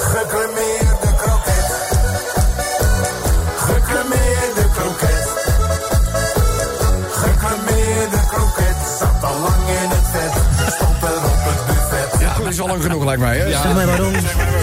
Gecremeerde 0.01 1.10
kroket. 1.17 1.67
Gecremeerde 3.55 4.65
kroket. 4.74 5.27
de 8.12 8.22
kroket. 8.27 8.75
Zat 9.00 9.24
al 9.24 9.39
lang 9.39 9.67
in 9.67 9.89
het 9.89 10.08
vet. 10.12 10.34
Stond 10.74 11.03
er 11.03 11.24
op 11.24 11.41
het 11.43 11.65
buffet. 11.65 12.22
Ja, 12.22 12.38
dat 12.38 12.48
is 12.48 12.62
al 12.62 12.67
lang 12.67 12.84
genoeg, 12.84 13.05
lijkt 13.05 13.22
mij. 13.22 13.38
Hè? 13.38 13.50
Zeg 13.51 13.74
mij 13.74 13.86
waarom. 13.86 14.13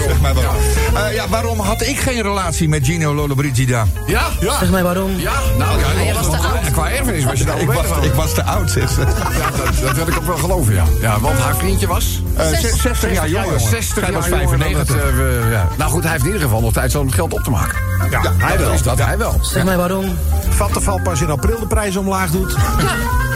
Zeg 0.07 0.21
mij 0.21 0.33
waarom. 0.33 0.58
Eh, 1.07 1.13
ja, 1.13 1.27
waarom 1.29 1.59
had 1.59 1.81
ik 1.81 1.99
geen 1.99 2.21
relatie 2.21 2.69
met 2.69 2.85
Gino 2.85 3.13
Lollobrigida? 3.13 3.85
Ja? 4.07 4.21
Ja. 4.39 4.57
Zeg 4.59 4.69
mij 4.69 4.83
waarom. 4.83 5.11
Nou, 5.57 5.79
ja, 5.79 6.01
je 6.01 6.13
was 6.13 6.29
te 6.29 6.37
oud. 6.37 6.65
En 6.65 6.71
qua 6.71 6.89
erfenis 6.89 7.23
was 7.23 7.39
je 7.39 7.45
daar 7.45 7.59
Ik 7.61 7.67
was, 7.71 7.85
ik 8.01 8.13
was 8.13 8.33
te 8.33 8.43
oud, 8.43 8.71
zegt 8.71 8.93
ze. 8.93 8.99
Ja, 9.01 9.49
dat, 9.57 9.81
dat 9.81 9.95
wil 9.95 10.07
ik 10.07 10.17
ook 10.17 10.25
wel 10.25 10.37
geloven, 10.37 10.73
ja. 10.73 10.83
Ja, 11.01 11.19
want 11.19 11.39
haar 11.39 11.55
vriendje 11.55 11.87
was... 11.87 12.21
Eh, 12.35 12.47
zes- 12.47 12.81
60 12.81 13.11
jaar 13.13 13.29
jonger. 13.29 13.59
60 13.59 13.93
Zij 13.93 14.03
jaar 14.03 14.11
was 14.13 14.27
jonger 14.29 14.47
dan 14.47 14.57
95. 14.59 14.95
dat, 14.95 15.05
eh, 15.45 15.51
ja. 15.51 15.67
Nou 15.77 15.91
goed, 15.91 16.03
hij 16.03 16.11
heeft 16.11 16.23
in 16.23 16.29
ieder 16.31 16.43
geval 16.47 16.61
nog 16.61 16.73
tijd 16.73 16.95
om 16.95 17.05
het 17.05 17.15
geld 17.15 17.33
op 17.33 17.43
te 17.43 17.49
maken. 17.49 17.77
Ja, 18.09 18.21
Hij 18.37 18.59
wel. 18.59 18.71
Is 18.73 18.81
dat 18.83 18.97
hij 19.05 19.17
wel. 19.17 19.39
Zeg 19.41 19.63
mij 19.63 19.77
waarom. 19.77 20.17
Vattenval 20.49 20.99
pas 21.01 21.21
in 21.21 21.29
april 21.29 21.59
de 21.59 21.67
prijs 21.67 21.95
omlaag 21.95 22.31
doet. 22.31 22.55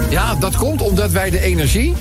Ja, 0.09 0.35
dat 0.35 0.55
komt 0.57 0.81
omdat 0.81 1.11
wij 1.11 1.29
de 1.29 1.39
energie 1.39 1.95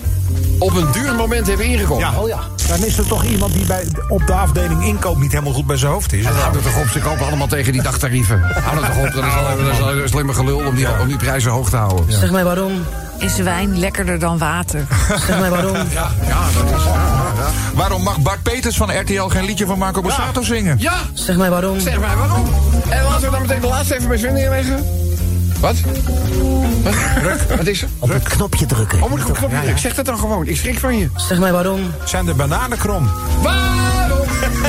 op 0.62 0.74
een 0.76 0.92
duur 0.92 1.14
moment 1.14 1.46
hebben 1.46 1.66
ingekocht. 1.66 2.00
Ja. 2.00 2.12
Oh 2.16 2.28
ja. 2.28 2.38
Dan 2.68 2.84
is 2.84 2.98
er 2.98 3.06
toch 3.06 3.24
iemand 3.24 3.52
die 3.52 3.66
bij, 3.66 3.84
op 4.08 4.26
de 4.26 4.32
afdeling 4.32 4.84
inkoop 4.84 5.16
niet 5.18 5.32
helemaal 5.32 5.52
goed 5.52 5.66
bij 5.66 5.76
zijn 5.76 5.92
hoofd 5.92 6.12
is. 6.12 6.24
Houd 6.26 6.54
het 6.54 6.62
toch 6.64 6.78
op, 6.80 6.88
ze 6.88 6.98
kopen 6.98 7.26
allemaal 7.26 7.46
tegen 7.46 7.72
die 7.72 7.82
dagtarieven. 7.82 8.40
Houd 8.64 8.82
het 8.82 8.94
toch 8.94 9.04
op, 9.06 9.12
dat 9.14 9.24
is 9.24 9.34
al, 9.34 9.56
dat 9.64 9.72
is 9.74 9.80
al 9.80 9.92
een 9.92 10.08
slimme 10.08 10.32
gelul 10.34 10.58
om 10.66 10.74
die, 10.74 10.86
om 11.00 11.08
die 11.08 11.16
prijzen 11.16 11.50
hoog 11.50 11.70
te 11.70 11.76
houden. 11.76 12.12
Zeg 12.12 12.30
mij 12.30 12.44
waarom. 12.44 12.72
Is 13.18 13.36
wijn 13.36 13.78
lekkerder 13.78 14.18
dan 14.18 14.38
water? 14.38 14.86
Zeg 15.08 15.38
mij 15.38 15.50
waarom. 15.50 15.76
Ja, 15.90 16.10
ja, 16.26 16.40
dat 16.54 16.78
is... 16.78 16.84
Ja, 16.84 16.92
ja. 17.36 17.50
Waarom 17.74 18.02
mag 18.02 18.18
Bart 18.18 18.42
Peters 18.42 18.76
van 18.76 19.00
RTL 19.00 19.22
geen 19.22 19.44
liedje 19.44 19.66
van 19.66 19.78
Marco 19.78 20.00
Borsato 20.00 20.42
zingen? 20.42 20.76
ja, 20.80 20.94
Zeg 21.14 21.36
mij 21.36 21.50
waarom. 21.50 21.80
zeg 21.80 22.00
maar 22.00 22.16
waarom. 22.16 22.44
En 22.88 23.02
laten 23.04 23.20
we 23.24 23.30
dan 23.30 23.40
meteen 23.40 23.60
de 23.60 23.66
laatste 23.66 23.94
even 23.96 24.08
bij 24.08 24.18
Sven 24.18 24.34
neerleggen. 24.34 24.84
Wat? 25.62 25.76
Wat? 27.22 27.56
Wat 27.56 27.66
is 27.66 27.82
er? 27.82 27.88
Op 27.98 28.08
het 28.08 28.22
knopje 28.22 28.66
drukken. 28.66 29.02
Oh, 29.02 29.10
moet 29.10 29.20
ik 29.20 29.28
een 29.28 29.34
knopje 29.34 29.56
drukken? 29.56 29.78
Zeg 29.78 29.94
dat 29.94 30.04
dan 30.04 30.18
gewoon. 30.18 30.46
Ik 30.46 30.56
schrik 30.56 30.78
van 30.78 30.98
je. 30.98 31.08
Zeg 31.16 31.38
mij 31.38 31.52
waarom. 31.52 31.80
Zijn 32.04 32.24
de 32.24 32.34
bananen 32.34 32.78
krom? 32.78 33.10
Waarom? 33.42 34.18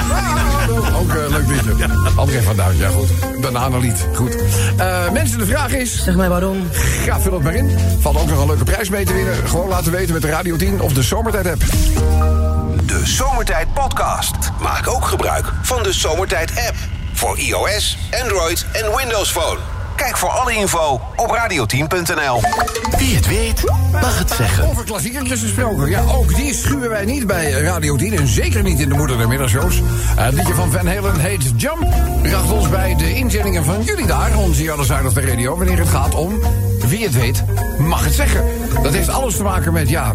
Waarom? 0.10 0.96
Ook 0.96 1.14
een 1.14 1.30
leuk 1.30 1.48
liedje. 1.48 1.88
André 2.16 2.42
van 2.42 2.56
Duin, 2.56 2.78
ja 2.78 2.90
goed. 2.90 3.10
Bananenlied, 3.42 4.06
goed. 4.16 4.36
Eh, 4.78 5.12
mensen, 5.12 5.38
de 5.38 5.46
vraag 5.46 5.74
is... 5.74 6.04
Zeg 6.04 6.16
mij 6.16 6.30
waarom. 6.30 6.68
Ga, 7.06 7.20
vul 7.20 7.34
het 7.34 7.44
maar 7.44 7.56
in. 7.56 7.78
Valt 8.00 8.18
ook 8.18 8.30
nog 8.30 8.42
een 8.42 8.48
leuke 8.48 8.64
prijs 8.64 8.90
mee 8.90 9.06
te 9.06 9.14
winnen. 9.14 9.48
Gewoon 9.48 9.70
laten 9.70 9.92
weten 9.92 10.14
met 10.14 10.22
de 10.22 10.30
Radio 10.30 10.56
10 10.56 10.82
of 10.82 10.94
de 10.94 11.04
Zomertijd 11.04 11.48
app. 11.48 11.62
De 12.86 13.02
Zomertijd 13.04 13.74
Podcast. 13.74 14.36
Maak 14.62 14.88
ook 14.88 15.06
gebruik 15.06 15.46
van 15.62 15.84
de 15.84 15.94
Zomertijd 15.94 16.52
app. 16.68 16.76
Voor 17.14 17.38
iOS, 17.38 17.98
Android 18.22 18.66
en 18.72 18.96
Windows 18.96 19.32
Phone. 19.32 19.73
Kijk 19.96 20.18
voor 20.18 20.30
alle 20.30 20.54
info 20.54 21.02
op 21.16 21.38
radio10.nl. 21.38 22.42
Wie 22.98 23.16
het 23.16 23.28
weet, 23.28 23.64
mag 23.92 24.20
het 24.20 24.30
zeggen. 24.32 24.68
Over 24.70 24.84
klassiekertjes 24.84 25.40
gesproken. 25.42 25.90
Ja, 25.90 26.02
ook 26.02 26.36
die 26.36 26.54
schuwen 26.54 26.90
wij 26.90 27.06
niet 27.06 27.28
bij 27.28 27.52
Radio 27.52 27.96
10. 27.96 28.14
En 28.18 28.28
zeker 28.28 28.64
niet 28.64 28.80
in 28.80 28.90
de 28.90 28.96
moeder 28.96 29.18
der 29.18 29.28
middagshows. 29.28 29.78
Eh, 29.78 30.26
Het 30.26 30.34
liedje 30.34 30.54
van 30.54 30.72
Van 30.72 30.88
Halen 30.88 31.20
heet 31.20 31.44
Jump. 31.56 31.96
Bracht 32.22 32.52
ons 32.52 32.70
bij 32.70 32.96
de 32.96 33.14
inzendingen 33.16 33.66
van 33.66 33.84
jullie 33.84 34.06
daar. 34.06 34.38
Onze 34.38 34.72
Other 34.72 34.86
Side 34.86 35.08
of 35.08 35.14
the 35.14 35.22
Radio. 35.22 35.58
Wanneer 35.58 35.78
het 35.80 35.90
gaat 35.90 36.16
om, 36.16 36.40
wie 36.94 37.04
het 37.04 37.14
weet, 37.14 37.44
mag 37.80 38.04
het 38.04 38.14
zeggen. 38.14 38.44
Dat 38.84 38.94
heeft 38.94 39.10
alles 39.10 39.36
te 39.36 39.44
maken 39.44 39.74
met, 39.74 39.90
ja, 39.90 40.14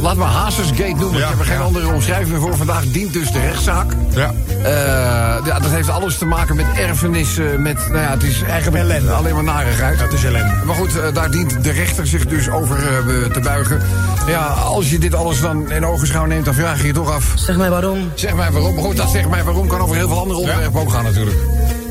laat 0.00 0.16
maar 0.16 0.28
Hazesgate 0.28 0.94
noemen. 0.96 1.18
Ja, 1.18 1.24
ik 1.24 1.30
heb 1.30 1.38
er 1.38 1.44
geen 1.44 1.56
ja. 1.56 1.62
andere 1.62 1.92
omschrijving 1.92 2.28
meer 2.28 2.40
voor. 2.40 2.56
Vandaag 2.56 2.84
dient 2.84 3.12
dus 3.12 3.30
de 3.30 3.40
rechtszaak. 3.40 3.92
Ja. 4.14 4.34
Eh, 4.62 5.46
ja, 5.46 5.58
dat 5.60 5.70
heeft 5.70 5.88
alles 5.88 6.18
te 6.18 6.24
maken 6.24 6.56
met 6.56 6.66
erfenissen. 6.76 7.62
Met, 7.62 7.76
nou 7.76 7.98
ja, 7.98 8.10
het 8.10 8.22
is 8.22 8.42
eigenlijk 8.42 8.84
Ellende. 8.84 9.12
alleen 9.12 9.34
maar 9.34 9.44
narigheid. 9.44 9.98
Dat 9.98 10.12
is 10.12 10.24
ellende. 10.24 10.64
Maar 10.64 10.74
goed, 10.74 10.98
eh, 10.98 11.14
daar 11.14 11.30
dient 11.30 11.64
de 11.64 11.70
rechter 11.70 12.06
zich 12.06 12.26
dus 12.26 12.50
over 12.50 12.76
eh, 12.76 13.30
te 13.30 13.40
buigen. 13.40 13.82
Ja, 14.26 14.46
als 14.46 14.90
je 14.90 14.98
dit 14.98 15.14
alles 15.14 15.40
dan 15.40 15.70
in 15.70 15.86
ogenschouw 15.86 16.24
neemt, 16.24 16.44
dan 16.44 16.54
vraag 16.54 16.80
je 16.80 16.86
je 16.86 16.92
toch 16.92 17.10
af. 17.10 17.32
Zeg 17.34 17.56
mij 17.56 17.70
waarom. 17.70 18.10
Zeg 18.14 18.34
mij 18.34 18.50
waarom. 18.50 18.74
Maar 18.74 18.84
goed, 18.84 18.96
dat 18.96 19.10
zeg 19.10 19.28
mij 19.28 19.44
waarom 19.44 19.66
kan 19.66 19.80
over 19.80 19.96
heel 19.96 20.08
veel 20.08 20.18
andere 20.18 20.38
onderwerpen 20.38 20.80
ook 20.80 20.90
gaan 20.90 21.04
natuurlijk. 21.04 21.36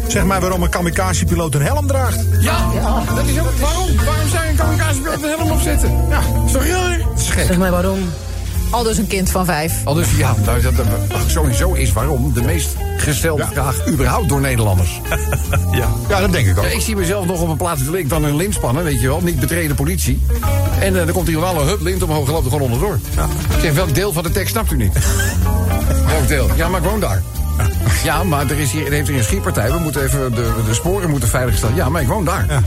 Zeg 0.07 0.24
maar 0.24 0.39
waarom 0.41 0.63
een 0.63 0.69
kamikaze-piloot 0.69 1.55
een 1.55 1.62
helm 1.62 1.88
draagt. 1.88 2.19
Ja, 2.39 2.57
dat 3.15 3.25
is 3.25 3.39
ook. 3.39 3.51
Waarom? 3.59 3.95
Waarom 4.05 4.29
zou 4.31 4.43
je 4.43 4.50
een 4.50 4.55
kamikazepiloot 4.55 5.24
een 5.24 5.29
helm 5.38 5.51
opzetten? 5.51 6.05
Ja, 6.09 6.19
is 6.45 6.51
toch 6.51 6.65
raar? 6.67 6.97
Dat 7.13 7.19
is 7.21 7.29
gek. 7.29 7.45
Zeg 7.45 7.57
mij 7.57 7.71
waarom. 7.71 8.00
Al 8.69 8.83
dus 8.83 8.97
een 8.97 9.07
kind 9.07 9.29
van 9.31 9.45
vijf. 9.45 9.74
Al 9.83 9.93
dus 9.93 10.07
ja, 10.17 10.35
dat, 10.43 10.62
dat- 10.63 10.75
sowieso 11.27 11.74
is 11.74 11.93
waarom 11.93 12.33
de 12.33 12.41
meest 12.41 12.75
gestelde 12.97 13.45
vraag 13.51 13.88
überhaupt 13.88 14.29
door 14.29 14.41
Nederlanders. 14.41 15.01
Ja. 15.71 15.88
Ja, 16.09 16.19
dat 16.19 16.31
denk 16.31 16.47
ik 16.47 16.57
ook. 16.57 16.63
Ja, 16.63 16.69
ik 16.69 16.81
zie 16.81 16.95
mezelf 16.95 17.25
nog 17.25 17.41
op 17.41 17.50
een 17.50 17.57
plaats 17.57 17.81
link 17.81 18.09
dan 18.09 18.24
een 18.24 18.35
lint 18.35 18.53
spannen, 18.53 18.83
weet 18.83 19.01
je 19.01 19.07
wel. 19.07 19.21
Niet 19.21 19.39
betreden 19.39 19.75
politie. 19.75 20.21
En 20.79 21.00
eh, 21.00 21.05
dan 21.05 21.13
komt 21.13 21.27
hier 21.27 21.39
wel 21.39 21.62
een 21.62 21.67
hup, 21.67 21.81
lint 21.81 22.03
omhoog 22.03 22.29
loopt 22.29 22.45
er 22.45 22.51
gewoon 22.51 22.71
onderdoor. 22.71 22.95
Ik 23.55 23.59
zeg, 23.62 23.74
welk 23.74 23.93
deel 23.95 24.13
van 24.13 24.24
de 24.24 24.31
tekst 24.31 24.51
snapt 24.51 24.71
u 24.71 24.77
niet? 24.77 24.93
welk 26.12 26.27
deel? 26.27 26.50
Ja, 26.55 26.67
maar 26.69 26.83
ik 26.83 26.89
woon 26.89 27.00
daar. 27.00 27.21
Ja, 28.03 28.24
maar 28.24 28.50
er, 28.50 28.59
is 28.59 28.71
hier, 28.71 28.85
er 28.85 28.91
heeft 28.91 29.07
hier 29.07 29.17
een 29.17 29.24
schietpartij. 29.24 29.71
We 29.71 29.79
moeten 29.79 30.03
even 30.03 30.35
de, 30.35 30.51
de 30.67 30.74
sporen 30.74 31.09
moeten 31.09 31.29
veiligstellen. 31.29 31.75
Ja, 31.75 31.89
maar 31.89 32.01
ik 32.01 32.07
woon 32.07 32.25
daar. 32.25 32.45
Ja. 32.50 32.62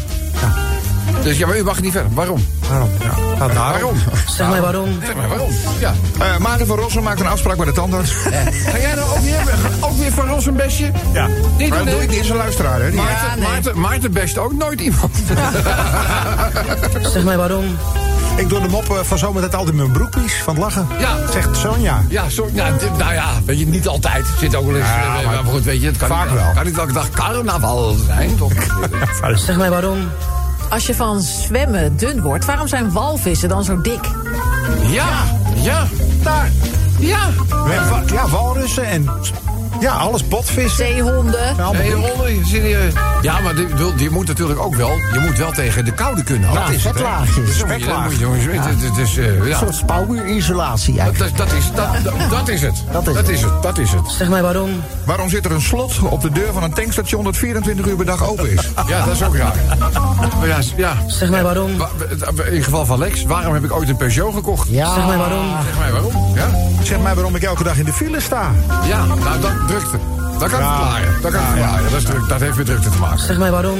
Dus 1.22 1.38
ja, 1.38 1.46
maar 1.46 1.58
u 1.58 1.64
mag 1.64 1.80
niet 1.80 1.92
verder. 1.92 2.14
Waarom? 2.14 2.46
Waarom? 2.68 2.90
Ja. 3.38 3.54
Waarom? 3.54 3.96
Zeg 4.28 4.48
mij 4.48 4.60
waarom. 4.60 4.88
Zeg 5.04 5.14
maar 5.14 5.28
waarom? 5.28 5.50
Ja. 5.78 5.92
Eh, 6.18 6.38
Maarten 6.38 6.66
van 6.66 6.78
Rossum 6.78 7.02
maakt 7.02 7.20
een 7.20 7.26
afspraak 7.26 7.56
bij 7.56 7.66
de 7.66 7.72
tandarts. 7.72 8.10
Ga 8.12 8.78
jij 8.78 8.94
nou 8.94 9.10
ook 9.10 9.18
weer, 9.22 9.40
ook 9.80 9.96
weer 9.98 10.12
van 10.12 10.28
Ros 10.28 10.46
een 10.46 10.56
bestje? 10.56 10.90
Ja. 11.12 11.26
Niet 11.58 11.68
Maar 11.68 11.78
dat 11.78 11.88
doe 11.88 12.02
ik 12.02 12.10
niet, 12.10 12.20
is 12.20 12.28
een 12.28 12.36
luisteraar, 12.36 12.80
hè? 12.80 12.90
Die- 12.90 13.00
Maarten, 13.00 13.42
Maarten, 13.42 13.80
Maarten 13.80 14.12
best 14.12 14.38
ook 14.38 14.52
nooit 14.52 14.80
iemand. 14.80 15.16
Zeg 17.12 17.24
mij 17.24 17.36
waarom. 17.36 17.64
Ik 18.38 18.48
doe 18.48 18.60
de 18.60 18.68
mop 18.68 18.90
eh, 18.90 18.98
van 19.02 19.18
zometeen 19.18 19.52
altijd 19.52 19.76
mijn 19.76 19.92
broekpies 19.92 20.42
van 20.42 20.54
het 20.54 20.62
lachen. 20.64 20.86
Ja. 20.98 21.16
Zegt 21.32 21.56
Sonja. 21.56 22.02
Ja, 22.08 22.28
zo, 22.28 22.48
nou, 22.52 22.72
nou 22.98 23.12
ja, 23.12 23.30
weet 23.44 23.58
je, 23.58 23.66
niet 23.66 23.88
altijd. 23.88 24.26
Zit 24.38 24.54
ook 24.54 24.66
wel 24.66 24.76
eens. 24.76 24.86
Ja, 24.86 25.18
eh, 25.18 25.24
maar 25.24 25.34
maar 25.34 25.52
goed, 25.52 25.62
weet 25.62 25.80
je, 25.80 25.86
het 25.86 25.96
kan 25.96 26.08
vaak 26.08 26.30
niet, 26.30 26.34
wel. 26.34 26.52
kan 26.54 26.64
niet 26.64 26.78
elke 26.78 26.92
dag 26.92 27.10
carnaval 27.10 27.96
zijn, 28.06 28.36
toch? 28.36 28.52
Zeg 29.46 29.56
mij 29.56 29.70
waarom. 29.70 29.98
Als 30.70 30.86
je 30.86 30.94
van 30.94 31.20
zwemmen 31.20 31.96
dun 31.96 32.22
wordt, 32.22 32.44
waarom 32.44 32.68
zijn 32.68 32.92
walvissen 32.92 33.48
dan 33.48 33.64
zo 33.64 33.80
dik? 33.80 34.00
ja, 34.90 35.24
ja, 35.54 35.86
Daar. 36.22 36.50
ja. 36.98 37.30
Ja, 38.06 38.28
walrussen 38.28 38.84
en 38.84 39.08
ja, 39.80 39.92
alles 39.92 40.28
botvissen. 40.28 40.86
Zeehonden. 40.86 41.54
Ja, 41.56 41.70
zit 42.44 42.62
hier- 42.62 42.92
Ja, 43.22 43.40
maar 43.40 43.54
je 43.96 44.08
moet 44.10 44.26
natuurlijk 44.26 44.60
ook 44.60 44.74
wel, 44.74 44.90
je 45.12 45.18
moet 45.26 45.38
wel 45.38 45.50
tegen 45.52 45.84
de 45.84 45.92
koude 45.92 46.22
kunnen. 46.22 46.52
Ja, 46.52 46.70
je 46.70 46.78
jongens 48.18 48.44
weten. 48.44 48.78
Het 48.78 48.96
is, 48.96 49.16
eh, 49.16 49.26
Een 49.26 49.46
ja. 49.46 49.58
soort 49.58 49.74
spouwmuurisolatie 49.74 51.00
eigenlijk. 51.00 51.36
Dat, 51.36 51.48
dat, 51.48 51.56
is, 51.58 51.64
dat, 51.72 52.04
dat, 52.04 52.30
dat 52.30 52.48
is 52.48 52.62
het. 52.62 52.84
Dat 52.92 53.06
is 53.06 53.14
dat 53.14 53.16
het. 53.16 53.28
is 53.28 53.42
het. 53.42 53.62
Dat 53.62 53.78
is 53.78 53.92
het. 53.92 54.10
Zeg 54.10 54.28
mij 54.28 54.42
waarom. 54.42 54.70
Waarom 55.04 55.28
zit 55.28 55.44
er 55.44 55.52
een 55.52 55.60
slot 55.60 55.98
op 56.02 56.20
de 56.20 56.30
deur 56.30 56.52
van 56.52 56.62
een 56.62 56.72
tankstation 56.74 57.24
dat 57.24 57.36
24 57.36 57.86
uur 57.86 57.96
per 57.96 58.04
dag 58.06 58.28
open 58.28 58.52
is? 58.52 58.68
Ja, 58.88 59.04
dat 59.04 59.14
is 59.14 59.22
ook 59.22 59.36
raar. 59.36 59.54
Maar 60.38 60.48
ja, 60.48 60.58
ja. 60.76 60.92
Zeg 61.06 61.30
mij 61.30 61.42
waarom. 61.42 61.76
Wa- 61.76 61.88
In 62.50 62.62
geval 62.62 62.86
van 62.86 62.98
Lex, 62.98 63.22
waarom 63.24 63.54
heb 63.54 63.64
ik 63.64 63.72
ooit 63.72 63.88
een 63.88 63.96
Peugeot 63.96 64.34
gekocht? 64.34 64.68
Ja. 64.70 64.94
Zeg 64.94 65.06
mij 65.06 65.16
waarom. 65.16 65.46
Zeg 65.64 65.78
mij 65.78 65.90
waarom? 65.92 66.12
Ja? 66.34 66.48
Zeg 66.82 66.98
mij 67.00 67.14
waarom 67.14 67.36
ik 67.36 67.42
elke 67.42 67.62
dag 67.64 67.76
in 67.78 67.84
de 67.84 67.92
file 67.92 68.20
sta. 68.20 68.50
Ja, 68.86 69.04
nou, 69.04 69.40
dat 69.40 69.50
drukte. 69.68 69.98
Dat 70.38 70.50
kan 70.50 70.58
ik 70.60 70.66
Ja. 70.66 70.76
verklaren. 70.76 71.22
Dat 71.22 71.32
kan 71.32 71.42
verklaren. 71.42 71.82
Dat, 71.90 71.92
is 71.92 72.04
druk, 72.04 72.28
dat 72.28 72.40
heeft 72.40 72.56
met 72.56 72.66
drukte 72.66 72.90
te 72.90 72.98
maken. 72.98 73.18
Zeg 73.18 73.38
mij 73.38 73.50
waarom. 73.50 73.78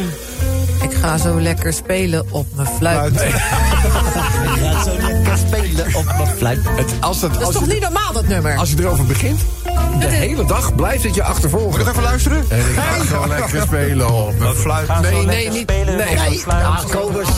Ik 0.99 1.05
ga 1.05 1.19
zo 1.19 1.41
lekker 1.41 1.73
spelen 1.73 2.27
op 2.31 2.47
mijn 2.55 2.69
fluit. 2.69 3.13
Fluit. 3.17 3.35
Ik 3.35 3.41
ga 4.63 4.83
zo 4.83 4.93
lekker 5.07 5.37
spelen 5.39 5.95
op 5.95 6.05
mijn 6.05 6.37
fluit. 6.37 6.59
Het, 6.65 6.93
als, 7.01 7.21
dat, 7.21 7.33
Dat 7.35 7.43
is 7.49 7.55
toch 7.55 7.67
je, 7.67 7.73
niet 7.73 7.81
normaal, 7.83 8.13
dat 8.13 8.27
nummer? 8.27 8.57
als 8.57 8.71
je 8.71 8.77
erover 8.79 9.05
begint, 9.05 9.41
de 9.99 10.07
hele 10.07 10.45
dag 10.45 10.75
blijft 10.75 11.03
het 11.05 11.15
je 11.15 11.23
achtervolgen. 11.23 11.79
Nog 11.79 11.89
even 11.89 12.03
luisteren? 12.03 12.45
En 12.49 12.59
ik 12.59 12.65
ga 12.79 13.05
zo 13.05 13.27
lekker 13.29 13.61
spelen 13.63 14.13
op 14.15 14.39
mijn 14.39 14.55
fluit. 14.55 15.01
Nee, 15.01 15.27
nee, 15.27 15.51
niet. 15.51 15.69
Nee, 15.69 15.85
nee. 15.85 16.45
Kobus. 16.91 17.29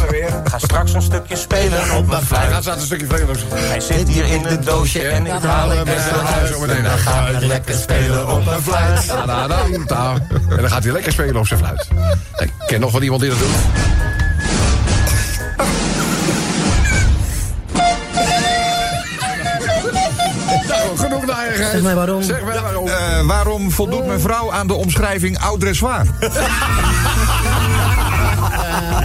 Ga 0.44 0.58
straks 0.58 0.92
een 0.92 1.02
stukje 1.02 1.36
spelen 1.36 1.80
op 1.96 2.06
mijn 2.06 2.22
Hij 2.28 2.48
fluit. 2.48 2.64
gaat 2.64 2.76
een 2.76 2.82
stukje 2.82 3.06
vleugels. 3.06 3.44
Hij 3.54 3.80
zit 3.80 4.08
hier 4.08 4.24
in 4.24 4.44
het 4.44 4.62
doosje 4.66 5.08
en 5.08 5.26
ik 5.26 5.42
haal 5.42 5.70
hem 5.70 5.84
best 5.84 6.10
naar 6.10 6.24
huis. 6.24 6.50
Zo 6.50 6.60
meteen. 6.60 6.82
Dan 6.82 6.98
gaan 6.98 7.34
we 7.38 7.46
lekker 7.46 7.74
spelen 7.74 8.28
op 8.28 8.44
mijn 8.44 8.62
fluit. 8.62 9.06
Da, 9.06 9.26
da, 9.26 9.46
da, 9.48 9.56
da. 9.86 10.14
En 10.50 10.56
dan 10.60 10.70
gaat 10.70 10.82
hij 10.84 10.92
lekker 10.92 11.12
spelen 11.12 11.36
op 11.36 11.46
zijn 11.46 11.58
fluit. 11.60 11.88
Ik 12.38 12.50
ken 12.66 12.80
nog 12.80 12.92
wel 12.92 13.02
iemand 13.02 13.20
die 13.20 13.30
dat 13.30 13.38
doet. 13.38 13.48
Nou, 20.68 20.96
genoeg 20.98 21.26
narigheid. 21.26 21.70
Zeg 21.70 21.82
mij 21.82 21.94
waarom. 21.94 22.22
Zeg 22.22 22.44
mij 22.44 22.60
waarom. 22.60 22.86
Eh, 22.88 23.26
waarom 23.26 23.70
voldoet 23.70 24.06
mijn 24.06 24.20
vrouw 24.20 24.52
aan 24.52 24.66
de 24.66 24.74
omschrijving 24.74 25.38
oud 25.38 25.60
dressoir? 25.60 26.02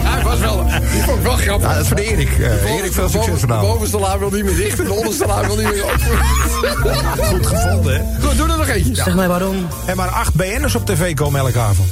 Hij 0.02 0.22
was 0.22 0.38
wel, 0.38 0.64
die 0.92 1.02
vond 1.02 1.18
ik 1.18 1.22
wel 1.22 1.36
grappig. 1.36 1.68
Ja, 1.68 1.74
dat 1.74 1.82
is 1.82 1.88
voor 1.88 1.96
de 1.96 2.04
Erik. 2.04 2.38
Eh, 2.38 2.76
Erik, 2.76 2.92
veel 2.92 3.08
succes 3.08 3.32
De 3.34 3.40
vanavond. 3.40 3.72
bovenste 3.72 4.18
wil 4.18 4.30
niet 4.30 4.44
meer 4.44 4.56
dicht 4.56 4.78
en 4.78 4.84
de 4.84 4.92
onderste 4.92 5.26
wil 5.46 5.56
niet 5.56 5.72
meer 5.72 5.84
open. 5.84 7.24
Goed 7.26 7.46
gevonden, 7.46 7.94
hè? 7.94 8.26
Goed, 8.26 8.36
doe 8.36 8.48
er 8.48 8.56
nog 8.56 8.68
eentje. 8.68 8.94
Zeg 8.94 9.14
mij 9.14 9.28
waarom. 9.28 9.66
En 9.86 9.96
maar 9.96 10.08
acht 10.08 10.34
BN'ers 10.34 10.74
op 10.74 10.86
tv 10.86 11.14
komen 11.14 11.40
elke 11.40 11.58
avond. 11.58 11.88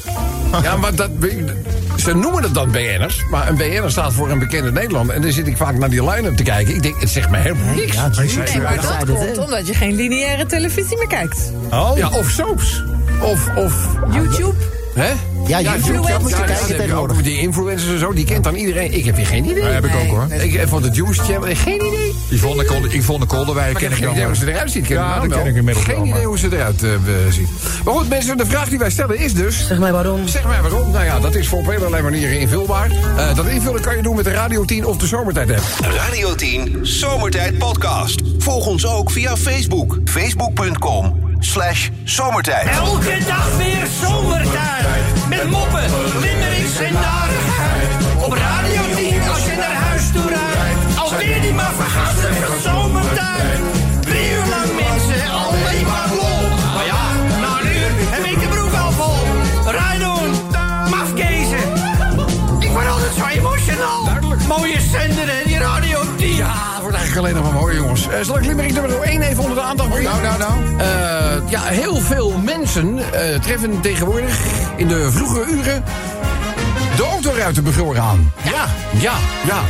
Ja, 0.63 0.77
maar 0.77 0.95
dat... 0.95 1.11
Ze 2.05 2.15
noemen 2.17 2.43
het 2.43 2.55
dan 2.55 2.71
BN'ers, 2.71 3.25
maar 3.31 3.49
een 3.49 3.57
BN'er 3.57 3.91
staat 3.91 4.13
voor 4.13 4.31
een 4.31 4.39
bekende 4.39 4.73
Nederlander. 4.73 5.15
En 5.15 5.23
dan 5.23 5.33
zit 5.33 5.47
ik 5.47 5.57
vaak 5.57 5.79
naar 5.79 5.91
die 5.91 6.11
line-up 6.11 6.37
te 6.37 6.43
kijken. 6.43 6.75
Ik 6.75 6.83
denk, 6.83 7.01
het 7.01 7.11
zegt 7.11 7.31
me 7.31 7.37
helemaal 7.37 7.75
niks. 7.75 7.95
Ja, 7.95 8.09
Nee, 8.09 8.61
maar 8.61 8.77
dat 8.77 9.17
komt 9.17 9.39
omdat 9.39 9.67
je 9.67 9.75
geen 9.75 9.95
lineaire 9.95 10.47
televisie 10.47 10.97
meer 10.97 11.07
kijkt. 11.07 11.53
Oh, 11.71 11.93
Ja, 11.97 12.09
of 12.09 12.31
soaps. 12.31 12.85
Of, 13.23 13.49
of 13.57 13.97
YouTube. 14.11 14.55
Hè? 14.95 15.13
Ja, 15.47 15.61
YouTube, 15.61 16.09
dat 16.09 16.21
moet 16.21 16.31
je 16.31 16.37
ja, 16.37 16.45
kijken 16.45 16.77
tegenwoordig. 16.77 17.17
ook 17.17 17.23
Die 17.23 17.39
influencers 17.39 17.93
en 17.93 17.99
zo, 17.99 18.13
die 18.13 18.25
kent 18.25 18.45
dan 18.45 18.55
iedereen. 18.55 18.93
Ik 18.93 19.05
heb 19.05 19.17
weer 19.17 19.27
geen 19.27 19.45
idee. 19.45 19.63
Ja, 19.63 19.69
heb 19.69 19.85
ik 19.85 19.95
ook 19.95 20.07
hoor. 20.07 20.27
Ik 20.33 20.53
heb 20.53 20.69
van 20.69 20.83
de 20.83 20.91
Juice 20.93 21.23
Channel 21.23 21.55
geen 21.57 21.87
idee. 21.87 22.15
Yvonne, 22.29 22.65
Kolde, 22.65 22.89
Yvonne 22.99 23.27
Kolderwij 23.27 23.73
Maar 23.73 23.81
ken 23.81 23.91
ik 23.91 23.97
ik 23.97 24.03
heb 24.03 24.03
geen 24.03 24.03
dan 24.03 24.11
idee 24.11 24.25
hoe 24.25 24.33
wel. 24.33 24.43
ze 24.47 24.53
eruit 24.53 24.71
ziet. 24.71 24.87
Ja, 24.87 25.15
ik 25.17 25.23
de 25.23 25.29
dat 25.29 25.37
ken 25.37 25.39
wel. 25.39 25.47
ik 25.47 25.57
inmiddels 25.57 25.87
Geen 25.87 26.07
idee 26.07 26.25
hoe 26.25 26.39
ze 26.39 26.49
eruit 26.53 26.83
eh, 26.83 26.95
eh, 26.95 27.01
ziet. 27.31 27.49
Maar 27.85 27.95
goed, 27.95 28.09
mensen, 28.09 28.37
de 28.37 28.47
vraag 28.47 28.69
die 28.69 28.79
wij 28.79 28.91
stellen 28.91 29.19
is 29.19 29.35
dus... 29.35 29.67
Zeg 29.67 29.79
mij 29.79 29.93
waarom. 29.93 30.29
Zeg 30.29 30.47
mij 30.47 30.61
waarom. 30.63 30.91
Nou 30.91 31.05
ja, 31.05 31.21
dat 31.21 31.35
is 31.35 31.49
voor 31.49 31.59
op 31.59 31.69
allerlei 31.69 32.03
manieren 32.03 32.41
invulbaar. 32.41 32.91
Eh, 32.91 33.35
dat 33.35 33.47
invullen 33.47 33.81
kan 33.81 33.97
je 33.97 34.03
doen 34.03 34.17
met 34.17 34.25
de 34.25 34.31
Radio 34.31 34.65
10 34.65 34.87
of 34.87 34.97
de 34.97 35.07
Zomertijd 35.07 35.51
app. 35.51 35.63
Radio 35.97 36.35
10 36.35 36.79
Zomertijd 36.83 37.59
Podcast. 37.59 38.23
Volg 38.39 38.67
ons 38.67 38.87
ook 38.87 39.11
via 39.11 39.37
Facebook. 39.37 39.99
Facebook.com 40.05 41.24
slash 41.45 41.89
zomertijd. 42.05 42.69
Elke 42.69 43.19
dag 43.27 43.57
weer 43.57 43.87
zomertijd. 44.03 45.29
Met 45.29 45.51
moppen, 45.51 45.85
limmerings 46.21 46.79
en 46.79 46.93
narigheid. 46.93 47.91
Op 48.25 48.33
Radio 48.33 48.83
10 48.97 49.29
als 49.29 49.45
je 49.45 49.55
naar 49.57 49.75
huis 49.75 50.11
toe 50.13 50.29
rijdt. 50.29 50.99
Alweer 50.99 51.41
die 51.41 51.53
maar 51.53 51.73
vergastige 51.73 52.61
zomertijd. 52.63 53.84
Eigenlijk 67.15 67.45
alleen 67.45 67.53
nog 67.53 67.53
maar 67.53 67.63
mooi, 67.63 67.77
jongens. 67.77 68.09
Eh, 68.09 68.25
zal 68.25 68.39
ik 68.39 68.45
Limerick 68.45 68.73
nummer 68.73 69.03
1 69.03 69.23
even 69.23 69.43
onder 69.43 69.57
de 69.57 69.63
aandacht 69.63 69.89
brengen? 69.89 70.11
Nou, 70.11 70.23
nou, 70.23 70.39
nou. 70.39 70.79
Eh, 70.79 71.51
ja, 71.51 71.63
heel 71.63 71.97
veel 71.97 72.39
mensen 72.45 72.99
eh, 73.13 73.41
treffen 73.41 73.81
tegenwoordig 73.81 74.39
in 74.77 74.89
de 74.89 75.13
vroege 75.13 75.45
uren 75.51 75.85
de 76.97 77.03
autoruitenbevroren 77.03 78.03
aan. 78.03 78.33
Ja, 78.43 78.65
ja, 79.01 79.13
ja. 79.47 79.61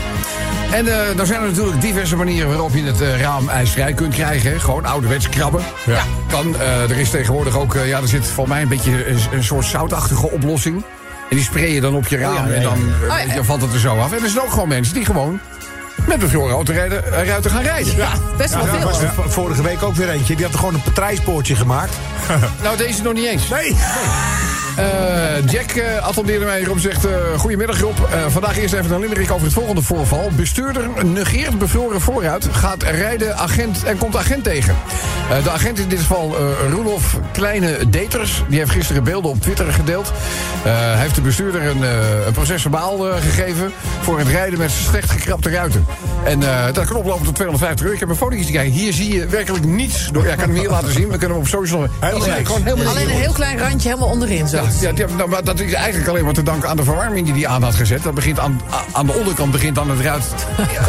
En 0.73 0.87
dan 1.17 1.27
zijn 1.27 1.41
er 1.41 1.49
natuurlijk 1.49 1.81
diverse 1.81 2.17
manieren 2.17 2.49
waarop 2.49 2.75
je 2.75 2.83
het 2.83 3.01
raam 3.21 3.49
ijsvrij 3.49 3.93
kunt 3.93 4.15
krijgen. 4.15 4.51
hè. 4.51 4.61
Gewoon 4.61 4.85
ouderwets 4.85 5.29
krabben. 5.29 5.63
Ja. 5.87 6.03
Kan. 6.29 6.57
Er 6.61 6.99
is 6.99 7.11
tegenwoordig 7.11 7.59
ook, 7.59 7.75
ja, 7.85 8.01
er 8.01 8.09
zit 8.09 8.27
voor 8.27 8.49
mij 8.49 8.63
een 8.63 8.69
beetje 8.69 9.09
een, 9.09 9.19
een 9.33 9.45
soort 9.45 9.65
zoutachtige 9.65 10.31
oplossing. 10.31 10.85
En 11.31 11.37
die 11.37 11.45
spray 11.45 11.73
je 11.73 11.81
dan 11.81 11.95
op 11.95 12.07
je 12.07 12.17
raam 12.17 12.47
en 12.47 12.63
dan 12.63 12.79
Oh, 13.09 13.35
dan 13.35 13.45
valt 13.45 13.61
het 13.61 13.73
er 13.73 13.79
zo 13.79 13.99
af. 13.99 14.13
En 14.13 14.23
er 14.23 14.29
zijn 14.29 14.45
ook 14.45 14.53
gewoon 14.53 14.69
mensen 14.69 14.95
die 14.95 15.05
gewoon 15.05 15.41
met 16.07 16.19
bevroren 16.19 16.55
autoruiten 16.55 17.03
ruiten 17.05 17.51
gaan 17.51 17.63
rijden. 17.63 17.97
Ja. 17.97 18.09
Best 18.37 18.55
wel 18.55 18.65
Ja, 18.67 18.73
veel. 18.73 18.85
was 18.89 19.01
er 19.03 19.09
v- 19.13 19.33
vorige 19.33 19.63
week 19.63 19.83
ook 19.83 19.95
weer 19.95 20.09
eentje. 20.11 20.35
Die 20.37 20.45
had 20.45 20.53
er 20.55 20.59
gewoon 20.59 20.75
een 20.75 20.83
patrijspoortje 20.83 21.57
gemaakt. 21.57 21.93
Nou, 22.63 22.77
deze 22.77 23.03
nog 23.03 23.13
niet 23.13 23.27
eens. 23.27 23.49
Nee. 23.49 23.77
Eh, 24.77 25.51
Jack 25.51 25.71
eh 25.71 26.07
attendeerde 26.07 26.45
mij 26.45 26.59
hierop 26.59 26.79
zegt... 26.79 27.05
eh, 27.05 27.13
goedemiddag 27.37 27.81
Rob, 27.81 27.97
vandaag 28.29 28.59
eerst 28.59 28.75
even 28.75 28.91
een 28.91 29.01
limerick 29.01 29.31
over 29.31 29.45
het 29.45 29.53
volgende 29.53 29.83
voorval. 29.83 30.31
Bestuurder 30.37 30.89
negeert 31.05 31.59
bevroren 31.59 32.01
vooruit, 32.01 32.49
gaat 32.53 32.83
rijden 32.83 33.37
agent 33.37 33.85
en 33.85 33.99
komt 33.99 34.17
agent 34.17 34.45
tegen. 34.45 34.77
De 35.43 35.51
agent 35.51 35.79
in 35.79 35.89
dit 35.89 35.99
geval 35.99 36.37
Roelof 36.71 37.19
Kleine 37.33 37.89
Deters... 37.89 38.43
die 38.49 38.59
heeft 38.59 38.71
gisteren 38.71 39.05
beelden 39.05 39.31
op 39.31 39.41
Twitter 39.41 39.73
gedeeld. 39.73 40.13
Hij 40.63 40.99
heeft 40.99 41.15
de 41.15 41.21
bestuurder 41.21 41.63
een, 41.63 41.83
een 42.27 42.33
proces 42.33 42.63
verbaal 42.63 42.99
gegeven... 42.99 43.73
voor 44.01 44.19
het 44.19 44.29
rijden 44.29 44.59
met 44.59 44.71
slecht 44.71 45.11
gekrapte 45.11 45.51
ruiten. 45.51 45.87
En 46.25 46.41
dat 46.73 46.85
kan 46.87 46.97
oplopen 46.97 47.25
tot 47.25 47.35
250 47.35 47.81
euro. 47.81 47.95
Ik 47.95 48.01
heb 48.01 48.09
een 48.11 48.17
fotootje 48.17 48.45
gekeken. 48.45 48.71
Hier 48.71 48.93
zie 48.93 49.15
je 49.15 49.27
werkelijk 49.27 49.65
niets. 49.65 50.09
Door, 50.13 50.25
ja, 50.25 50.33
ik 50.33 50.39
kan 50.39 50.49
hem 50.49 50.59
hier 50.59 50.71
laten 50.71 50.93
zien. 50.93 51.09
We 51.09 51.19
kunnen 51.19 51.37
hem 51.37 51.39
op 51.39 51.49
social... 51.49 51.87
Alleen 52.89 53.11
een 53.11 53.17
heel 53.17 53.33
klein 53.33 53.59
randje 53.59 53.89
helemaal 53.89 54.11
onderin 54.11 54.49
zo. 54.49 54.64
Ja, 54.81 54.89
ja, 54.89 54.93
ja, 54.95 55.07
nou, 55.17 55.29
maar 55.29 55.45
dat 55.45 55.61
is 55.61 55.73
eigenlijk 55.73 56.09
alleen 56.09 56.25
maar 56.25 56.33
te 56.33 56.43
danken 56.43 56.69
aan 56.69 56.77
de 56.77 56.85
verwarming 56.85 57.33
die 57.33 57.45
hij 57.45 57.53
aan 57.55 57.63
had 57.63 57.75
gezet. 57.75 58.03
Dat 58.03 58.15
begint 58.15 58.39
aan, 58.39 58.61
aan 58.93 59.07
de 59.07 59.13
onderkant 59.13 59.53
begint 59.53 59.75
dan 59.75 59.91
het 59.91 60.01
ruit. 60.01 60.23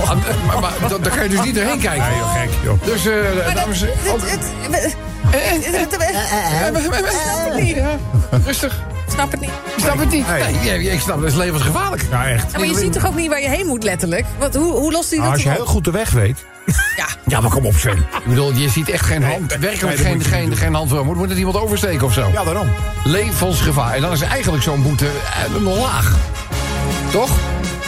Aan- 0.09 0.23
maar 0.47 0.59
maar 0.59 0.89
dat- 0.89 1.03
daar 1.03 1.13
kan 1.15 1.23
je 1.23 1.29
dus 1.29 1.41
niet 1.43 1.55
doorheen 1.55 1.79
kijken. 1.79 2.07
Nee, 2.09 2.17
joh, 2.17 2.31
gek, 2.41 2.49
joh. 2.63 2.83
Dus, 2.83 3.05
eh 3.05 3.55
dames 3.55 3.81
en 3.81 3.87
Het- 3.87 4.11
ook- 4.13 4.19
het- 4.29 4.45
het- 4.81 4.95
Eh, 5.31 5.39
eh, 5.39 5.55
eh, 5.55 5.55
eh, 5.55 5.73
eh, 5.73 6.67
eh, 6.67 6.81
Snap 6.83 7.53
het 7.53 7.63
niet. 7.63 7.75
ja, 7.75 7.97
Rustig. 8.45 8.79
Snap 9.15 9.31
het 9.31 9.39
niet. 9.39 9.49
Ik 9.49 9.83
snap 9.83 9.99
het 9.99 10.09
niet. 10.09 10.25
Nee. 10.27 10.91
Ik 10.91 10.99
snap 10.99 11.15
het. 11.15 11.23
Dat 11.23 11.31
is 11.31 11.37
levensgevaarlijk. 11.37 12.05
Ja, 12.09 12.27
echt. 12.27 12.51
Ja, 12.51 12.57
maar 12.57 12.67
je 12.67 12.77
ziet 12.77 12.93
toch 12.93 13.07
ook 13.07 13.15
niet 13.15 13.29
waar 13.29 13.41
je 13.41 13.49
heen 13.49 13.65
moet, 13.67 13.83
letterlijk? 13.83 14.25
Wat, 14.39 14.55
hoe, 14.55 14.71
hoe 14.73 14.91
lost 14.91 15.09
hij 15.09 15.19
dat 15.19 15.27
Nou, 15.27 15.33
als 15.33 15.43
je 15.43 15.49
heel 15.49 15.65
goed 15.65 15.83
de 15.83 15.91
weg 15.91 16.11
weet. 16.11 16.45
Ja, 16.95 17.05
Ja, 17.27 17.41
maar 17.41 17.51
kom 17.51 17.65
op, 17.65 17.75
Sven. 17.75 17.97
Ik 17.97 18.25
bedoel, 18.25 18.53
je 18.53 18.69
ziet 18.69 18.89
echt 18.89 19.05
geen 19.05 19.23
hand. 19.23 19.49
nee, 19.49 19.59
werkelijk 19.59 19.97
dat 19.97 20.05
geen, 20.05 20.15
moet 20.15 20.25
je 20.25 20.29
geen, 20.29 20.55
geen 20.57 20.73
hand. 20.73 21.03
Moet, 21.03 21.15
moet 21.15 21.29
het 21.29 21.37
iemand 21.37 21.57
oversteken 21.57 22.05
of 22.05 22.13
zo? 22.13 22.29
Ja, 22.33 22.43
daarom. 22.43 22.67
Levensgevaar. 23.03 23.93
En 23.93 24.01
dan 24.01 24.11
is 24.11 24.21
eigenlijk 24.21 24.63
zo'n 24.63 24.83
boete 24.83 25.05
eh, 25.05 25.61
nog 25.61 25.77
laag. 25.77 26.15
Toch? 27.11 27.29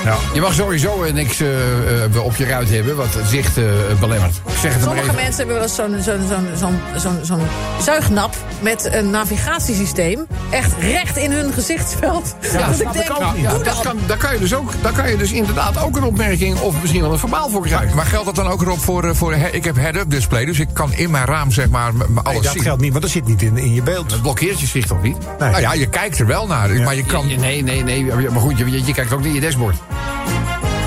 Ja. 0.03 0.15
Je 0.33 0.41
mag 0.41 0.53
sowieso 0.53 1.03
eh, 1.03 1.13
niks 1.13 1.39
eh, 1.39 2.03
eh, 2.03 2.23
op 2.25 2.35
je 2.35 2.45
ruit 2.45 2.69
hebben 2.69 2.95
wat 2.95 3.13
het 3.13 3.27
zicht 3.29 3.57
eh, 3.57 3.63
belemmert. 3.99 4.35
Ik 4.45 4.57
zeg 4.61 4.73
het 4.73 4.81
sommige 4.83 5.03
even. 5.03 5.15
mensen 5.15 5.35
hebben 5.37 5.55
wel 5.55 5.63
eens 5.63 5.75
zo'n 5.75 5.95
zo'n 6.01 6.27
zo'n 6.29 6.47
zo'n 6.57 6.79
zo'n 6.95 7.19
zo'n 7.21 7.47
zuignap 7.81 8.35
met 8.61 8.89
een 8.93 9.09
navigatiesysteem. 9.09 10.27
Echt 10.49 10.71
recht 10.79 11.17
in 11.17 11.31
hun 11.31 11.53
gezichtsveld. 11.53 12.35
Ja, 12.51 12.67
dat 12.67 12.81
ik 12.81 12.93
denk, 12.93 13.11
ook 13.21 13.33
niet. 13.33 13.43
Ja, 13.43 13.49
doe 13.49 13.63
dat 13.63 13.73
dat. 13.73 13.81
kan, 13.83 13.97
daar, 14.05 14.17
kan 14.17 14.33
je 14.33 14.39
dus 14.39 14.55
ook, 14.55 14.71
daar 14.81 14.91
kan 14.93 15.09
je 15.09 15.17
dus 15.17 15.31
inderdaad 15.31 15.83
ook 15.83 15.95
een 15.97 16.03
opmerking 16.03 16.59
of 16.59 16.75
misschien 16.81 17.01
wel 17.01 17.11
een 17.11 17.19
verbaal 17.19 17.49
voor 17.49 17.61
krijgen. 17.65 17.95
Maar 17.95 18.05
geldt 18.05 18.25
dat 18.25 18.35
dan 18.35 18.47
ook 18.47 18.61
erop 18.61 18.79
voor, 18.79 19.03
eh, 19.03 19.13
voor 19.13 19.33
ik 19.33 19.63
heb 19.63 19.75
head-up 19.75 20.09
display, 20.09 20.45
dus 20.45 20.59
ik 20.59 20.67
kan 20.73 20.93
in 20.93 21.11
mijn 21.11 21.25
raam 21.25 21.51
zeg 21.51 21.69
maar 21.69 21.93
m- 21.93 21.97
Nee, 21.97 22.07
alles 22.23 22.43
dat 22.43 22.51
zien. 22.53 22.61
geldt 22.61 22.81
niet, 22.81 22.91
want 22.91 23.03
dat 23.03 23.11
zit 23.11 23.27
niet 23.27 23.41
in, 23.41 23.57
in 23.57 23.73
je 23.73 23.81
beeld. 23.81 24.11
Het 24.11 24.21
blokkeert 24.21 24.59
je 24.59 24.65
zicht 24.65 24.87
toch 24.87 25.01
niet? 25.01 25.17
Nee. 25.39 25.49
Nou 25.49 25.61
ja, 25.61 25.73
je 25.73 25.87
kijkt 25.89 26.19
er 26.19 26.25
wel 26.25 26.47
naar, 26.47 26.69
maar 26.81 26.95
je 26.95 27.03
kan... 27.05 27.27
Nee, 27.39 27.63
nee, 27.63 27.83
nee. 27.83 28.03
Maar 28.31 28.41
goed, 28.41 28.57
je, 28.57 28.85
je 28.85 28.93
kijkt 28.93 29.13
ook 29.13 29.19
niet 29.19 29.27
in 29.27 29.33
je 29.33 29.41
dashboard. 29.41 29.75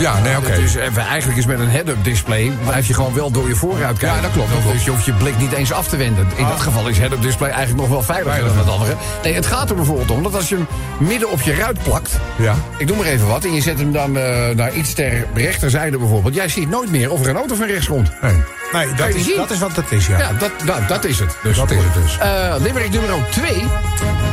Ja, 0.00 0.20
nee, 0.20 0.36
oké. 0.36 0.54
Dus 0.54 0.74
even, 0.74 1.02
eigenlijk 1.06 1.38
is 1.38 1.46
met 1.46 1.58
een 1.60 1.70
head-up 1.70 2.04
display 2.04 2.52
blijf 2.66 2.86
je 2.86 2.94
gewoon 2.94 3.14
wel 3.14 3.30
door 3.30 3.48
je 3.48 3.54
vooruit 3.54 3.98
kijken. 3.98 4.16
Ja, 4.16 4.22
dat 4.22 4.32
klopt, 4.32 4.48
dat 4.52 4.62
Dus 4.62 4.70
klopt. 4.70 4.84
je 4.84 4.90
hoeft 4.90 5.04
je 5.04 5.12
blik 5.12 5.38
niet 5.38 5.52
eens 5.52 5.72
af 5.72 5.88
te 5.88 5.96
wenden. 5.96 6.26
In 6.36 6.46
dat 6.46 6.60
geval 6.60 6.88
is 6.88 6.98
head-up 6.98 7.22
display 7.22 7.50
eigenlijk 7.50 7.80
nog 7.80 7.88
wel 7.90 8.02
veiliger 8.02 8.44
dan 8.44 8.58
het 8.58 8.68
andere. 8.68 8.94
Nee, 9.22 9.34
het 9.34 9.46
gaat 9.46 9.70
er 9.70 9.76
bijvoorbeeld 9.76 10.10
om 10.10 10.22
dat 10.22 10.34
als 10.34 10.48
je 10.48 10.54
hem 10.54 10.66
midden 10.98 11.30
op 11.30 11.40
je 11.42 11.54
ruit 11.54 11.82
plakt. 11.82 12.18
Ja. 12.36 12.54
Ik 12.78 12.86
noem 12.88 12.96
maar 12.96 13.06
even 13.06 13.26
wat. 13.26 13.44
En 13.44 13.54
je 13.54 13.60
zet 13.60 13.78
hem 13.78 13.92
dan 13.92 14.16
eh, 14.18 14.48
naar 14.54 14.72
iets 14.74 14.92
ter 14.92 15.26
rechterzijde 15.34 15.98
bijvoorbeeld. 15.98 16.34
Jij 16.34 16.48
ziet 16.48 16.68
nooit 16.70 16.90
meer 16.90 17.10
of 17.10 17.20
er 17.22 17.28
een 17.28 17.36
auto 17.36 17.54
van 17.54 17.66
rechts 17.66 17.86
komt. 17.86 18.10
Nee. 18.22 18.42
Nee, 18.72 18.94
dat 18.94 19.08
is, 19.08 19.34
dat 19.36 19.50
is 19.50 19.58
wat 19.58 19.76
het 19.76 19.92
is, 19.92 20.06
ja. 20.06 20.18
Ja, 20.18 20.32
dat, 20.38 20.50
dat, 20.64 20.88
dat 20.88 21.04
is 21.04 21.18
het. 21.18 21.36
Dus 21.42 21.56
Dat 21.56 21.70
is 21.70 21.78
het 21.82 22.02
dus. 22.02 22.18
Eh 22.18 22.54
limerick 22.58 22.90
nummer 22.92 23.10
2. 23.30 23.64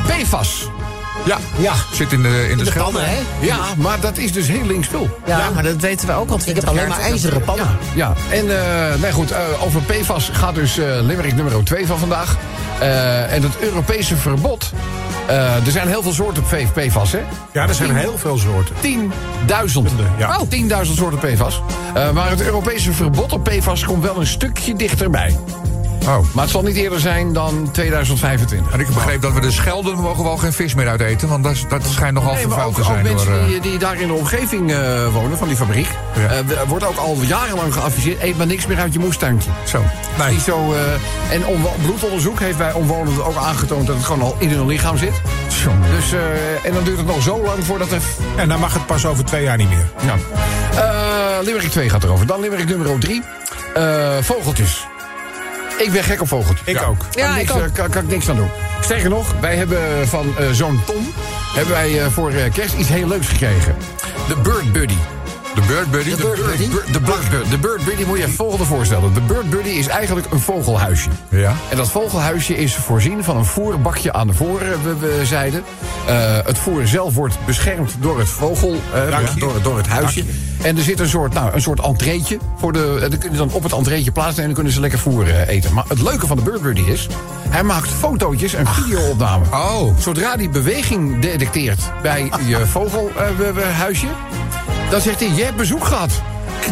PFAS. 0.08 0.70
Ja, 1.28 1.38
Ja. 1.58 1.74
zit 1.94 2.12
in 2.14 2.22
de, 2.22 2.48
in 2.50 2.58
de, 2.58 2.72
pannen, 2.78 3.06
hè? 3.06 3.18
Ja, 3.40 3.58
maar 3.78 4.00
dat 4.00 4.18
is 4.18 4.32
dus 4.32 4.48
heel 4.48 4.66
linksvul. 4.66 5.20
Ja, 5.26 5.50
maar 5.54 5.64
dat 5.64 5.76
weten 5.76 6.08
we 6.08 6.14
ook 6.14 6.30
al 6.30 6.36
Ik 6.36 6.42
20 6.42 6.64
heb 6.64 6.74
alleen 6.74 6.90
maar 6.90 7.00
ijzeren 7.00 7.42
pannen. 7.42 7.68
Ja, 7.96 8.14
en 8.30 8.60
eh, 8.60 9.02
nee, 9.02 9.12
goed, 9.12 9.32
eh, 9.32 9.40
over 9.66 9.82
PFAS 9.82 10.30
gaat 10.34 10.56
dus 10.56 10.78
eh 10.78 10.86
limerick 11.02 11.36
nummer 11.36 11.64
2 11.64 11.86
van 11.88 11.98
vandaag. 12.00 12.38
Eh, 12.80 13.34
en 13.34 13.42
het 13.44 13.58
Europese 13.60 14.16
verbod. 14.18 14.72
eh, 15.28 15.66
er 15.66 15.72
zijn 15.72 15.88
heel 15.88 16.02
veel 16.02 16.14
soorten 16.14 16.44
PFAS, 16.74 17.12
hè? 17.12 17.20
Ja, 17.52 17.68
er 17.68 17.74
zijn 17.74 17.96
heel 17.96 18.18
veel 18.18 18.38
soorten. 18.38 18.76
10.000. 18.82 19.92
Ja. 20.18 20.38
Oh, 20.40 20.50
10.000 20.50 20.96
soorten 20.98 21.20
PFAS. 21.20 21.62
Eh, 21.94 22.12
maar 22.12 22.30
het 22.30 22.42
Europese 22.42 22.92
verbod 22.94 23.34
op 23.34 23.44
PFAS 23.44 23.84
komt 23.84 24.04
wel 24.04 24.20
een 24.20 24.28
stukje 24.28 24.76
dichterbij. 24.76 25.36
Oh. 26.08 26.26
Maar 26.34 26.44
het 26.44 26.52
zal 26.52 26.62
niet 26.62 26.76
eerder 26.76 27.00
zijn 27.00 27.34
dan 27.34 27.70
2025. 27.72 28.74
En 28.74 28.80
ik 28.80 28.88
begreep 28.88 29.22
dat 29.22 29.34
we 29.34 29.40
de 29.42 29.52
Schelden 29.52 29.96
mogen 30.00 30.24
wel 30.24 30.38
geen 30.38 30.54
vis 30.54 30.74
meer 30.74 30.88
uit 30.88 31.02
eten, 31.02 31.28
want 31.28 31.44
dat, 31.44 31.66
dat 31.70 31.82
schijnt 31.86 32.14
nogal 32.14 32.34
Nee, 32.34 32.42
vervuild 32.42 32.70
ook, 32.70 32.76
te 32.76 32.82
ook 32.82 32.88
zijn. 32.88 33.04
mensen 33.04 33.32
door, 33.32 33.40
eh, 33.40 33.46
die, 33.48 33.60
die 33.60 33.78
daar 33.78 34.02
in 34.02 34.08
de 34.08 34.14
omgeving 34.14 34.72
eh, 34.72 35.14
wonen, 35.14 35.38
van 35.38 35.48
die 35.48 35.58
fabriek... 35.58 35.88
Ja. 36.16 36.28
eh, 36.28 36.62
wordt 36.68 36.86
ook 36.86 36.98
al 36.98 37.18
jarenlang 37.22 37.74
geadviseerd... 37.74 38.22
eet 38.22 38.38
maar 38.38 38.48
niks 38.48 38.68
meer 38.68 38.80
uit 38.80 38.94
je 38.94 39.00
moestuintje. 39.00 39.50
Zo. 39.66 39.82
Nee. 40.18 40.32
Niet 40.32 40.42
zo, 40.42 40.74
eh, 40.74 41.34
en 41.34 41.44
bloedonderzoek 41.82 42.40
heeft 42.40 42.58
bij 42.58 42.74
omwonenden 42.74 43.26
ook 43.26 43.36
aangetoond... 43.36 43.88
dat 43.88 43.96
het 43.96 44.06
gewoon 44.06 44.22
al 44.22 44.36
in 44.40 44.50
hun 44.50 44.66
lichaam 44.68 44.98
zit. 44.98 45.22
Dus, 45.96 46.12
eh, 46.12 46.66
en 46.66 46.74
dan 46.74 46.84
duurt 46.84 46.98
het 46.98 47.08
nog 47.08 47.22
zo 47.22 47.44
lang 47.44 47.66
voordat 47.66 47.92
er... 47.92 48.02
En 48.36 48.50
dan 48.50 48.60
mag 48.60 48.74
het 48.74 48.86
pas 48.86 49.06
over 49.06 49.26
twee 49.26 49.44
jaar 49.44 49.58
niet 49.58 49.70
meer. 49.70 49.90
Ja. 50.06 50.16
Limerick 51.42 51.70
2 51.70 51.90
gaat 51.90 52.04
erover. 52.04 52.26
Dan 52.26 52.40
Limerick 52.40 52.68
nummer 52.68 53.00
3. 53.00 53.24
vogeltjes. 54.22 54.88
Ik 55.78 55.92
ben 55.92 56.04
gek 56.04 56.22
op 56.22 56.28
vogeltjes. 56.28 56.68
Ik 56.68 56.82
ook. 56.82 56.98
Kan, 56.98 57.08
Ja, 57.24 57.36
niks, 57.36 57.50
ik 57.50 57.56
ook. 57.56 57.62
eh, 57.64 57.72
kan, 57.74 57.90
kan 57.90 58.04
ik 58.04 58.10
niks 58.10 58.30
aan 58.30 58.36
doen. 58.36 58.50
Sterker 58.82 59.10
nog, 59.10 59.34
wij 59.42 59.56
hebben 59.56 60.08
van 60.08 60.38
eh, 60.38 60.46
zo'n 60.52 60.80
Tom... 60.86 61.14
hebben 61.56 61.74
wij 61.74 62.02
eh, 62.04 62.12
voor 62.12 62.32
eh, 62.32 62.54
kerst 62.54 62.74
iets 62.76 62.90
heel 62.90 63.08
leuks 63.08 63.28
gekregen. 63.28 63.76
De 64.28 64.36
Bird 64.36 64.72
Buddy. 64.72 64.96
De 65.56 65.62
Bird 65.68 65.92
Buddy? 65.92 66.10
De 66.10 66.16
Bird 66.16 66.46
Buddy? 66.46 66.68
De 66.92 67.00
Bird 67.00 67.30
Buddy. 67.30 67.50
De 67.50 67.58
Bird 67.58 67.86
Buddy 67.86 68.04
moet 68.04 68.16
je 68.18 68.22
je 68.22 68.28
het 68.28 68.36
volgende 68.38 68.66
voorstellen. 68.66 69.14
De 69.14 69.22
Bird 69.22 69.50
Buddy 69.50 69.70
is 69.70 69.88
eigenlijk 69.88 70.32
een 70.32 70.40
vogelhuisje. 70.40 71.10
Ja. 71.30 71.54
En 71.70 71.78
dat 71.78 71.90
vogelhuisje 71.90 72.58
is 72.58 72.76
voorzien 72.76 73.24
van 73.24 73.38
een 73.38 73.46
voerbakje 73.46 74.14
aan 74.14 74.28
de 74.28 74.34
voorzijde. 74.34 75.62
Eh 76.08 76.38
het 76.46 76.58
voer 76.58 76.88
zelf 76.88 77.14
wordt 77.14 77.36
beschermd 77.46 77.96
door 78.00 78.20
het 78.20 78.30
vogel, 78.30 78.82
eh, 78.94 79.10
Dakje. 79.10 79.40
door, 79.40 79.62
door 79.62 79.78
het 79.78 79.88
huisje. 79.88 80.24
En 80.68 80.78
er 80.78 80.84
zit 80.84 81.00
een 81.00 81.10
soort, 81.10 81.34
nou, 81.34 81.54
een 81.54 81.62
soort 81.62 81.80
entreetje. 81.80 82.38
Voor 82.56 82.74
de, 82.74 83.00
en 83.04 83.10
dan 83.10 83.20
kun 83.20 83.32
je 83.32 83.38
dan 83.38 83.52
op 83.52 83.64
het 83.64 83.74
entreetje 83.74 84.12
plaatsen 84.12 84.40
en 84.40 84.46
dan 84.46 84.54
kunnen 84.54 84.74
ze 84.74 84.80
lekker 84.80 85.00
voer 85.00 85.28
eh, 85.28 85.48
eten. 85.48 85.74
Maar 85.74 85.86
het 85.88 86.02
leuke 86.02 86.28
van 86.28 86.38
de 86.38 86.44
Bird 86.44 86.62
Buddy 86.62 86.82
is... 86.82 87.08
hij 87.50 87.64
maakt 87.64 87.90
fotootjes 87.90 88.54
en 88.54 88.68
videoopname. 88.68 89.46
Oh. 89.52 89.98
Zodra 90.00 90.36
die 90.36 90.50
beweging 90.50 91.22
detecteert 91.22 91.80
bij 92.02 92.32
je 92.48 92.66
vogelhuisje... 92.66 94.08
dan 94.90 95.02
zegt 95.02 95.20
hij, 95.20 95.30
je 95.30 95.44
hebt 95.44 95.58
bezoek 95.58 95.86
gehad. 95.86 96.12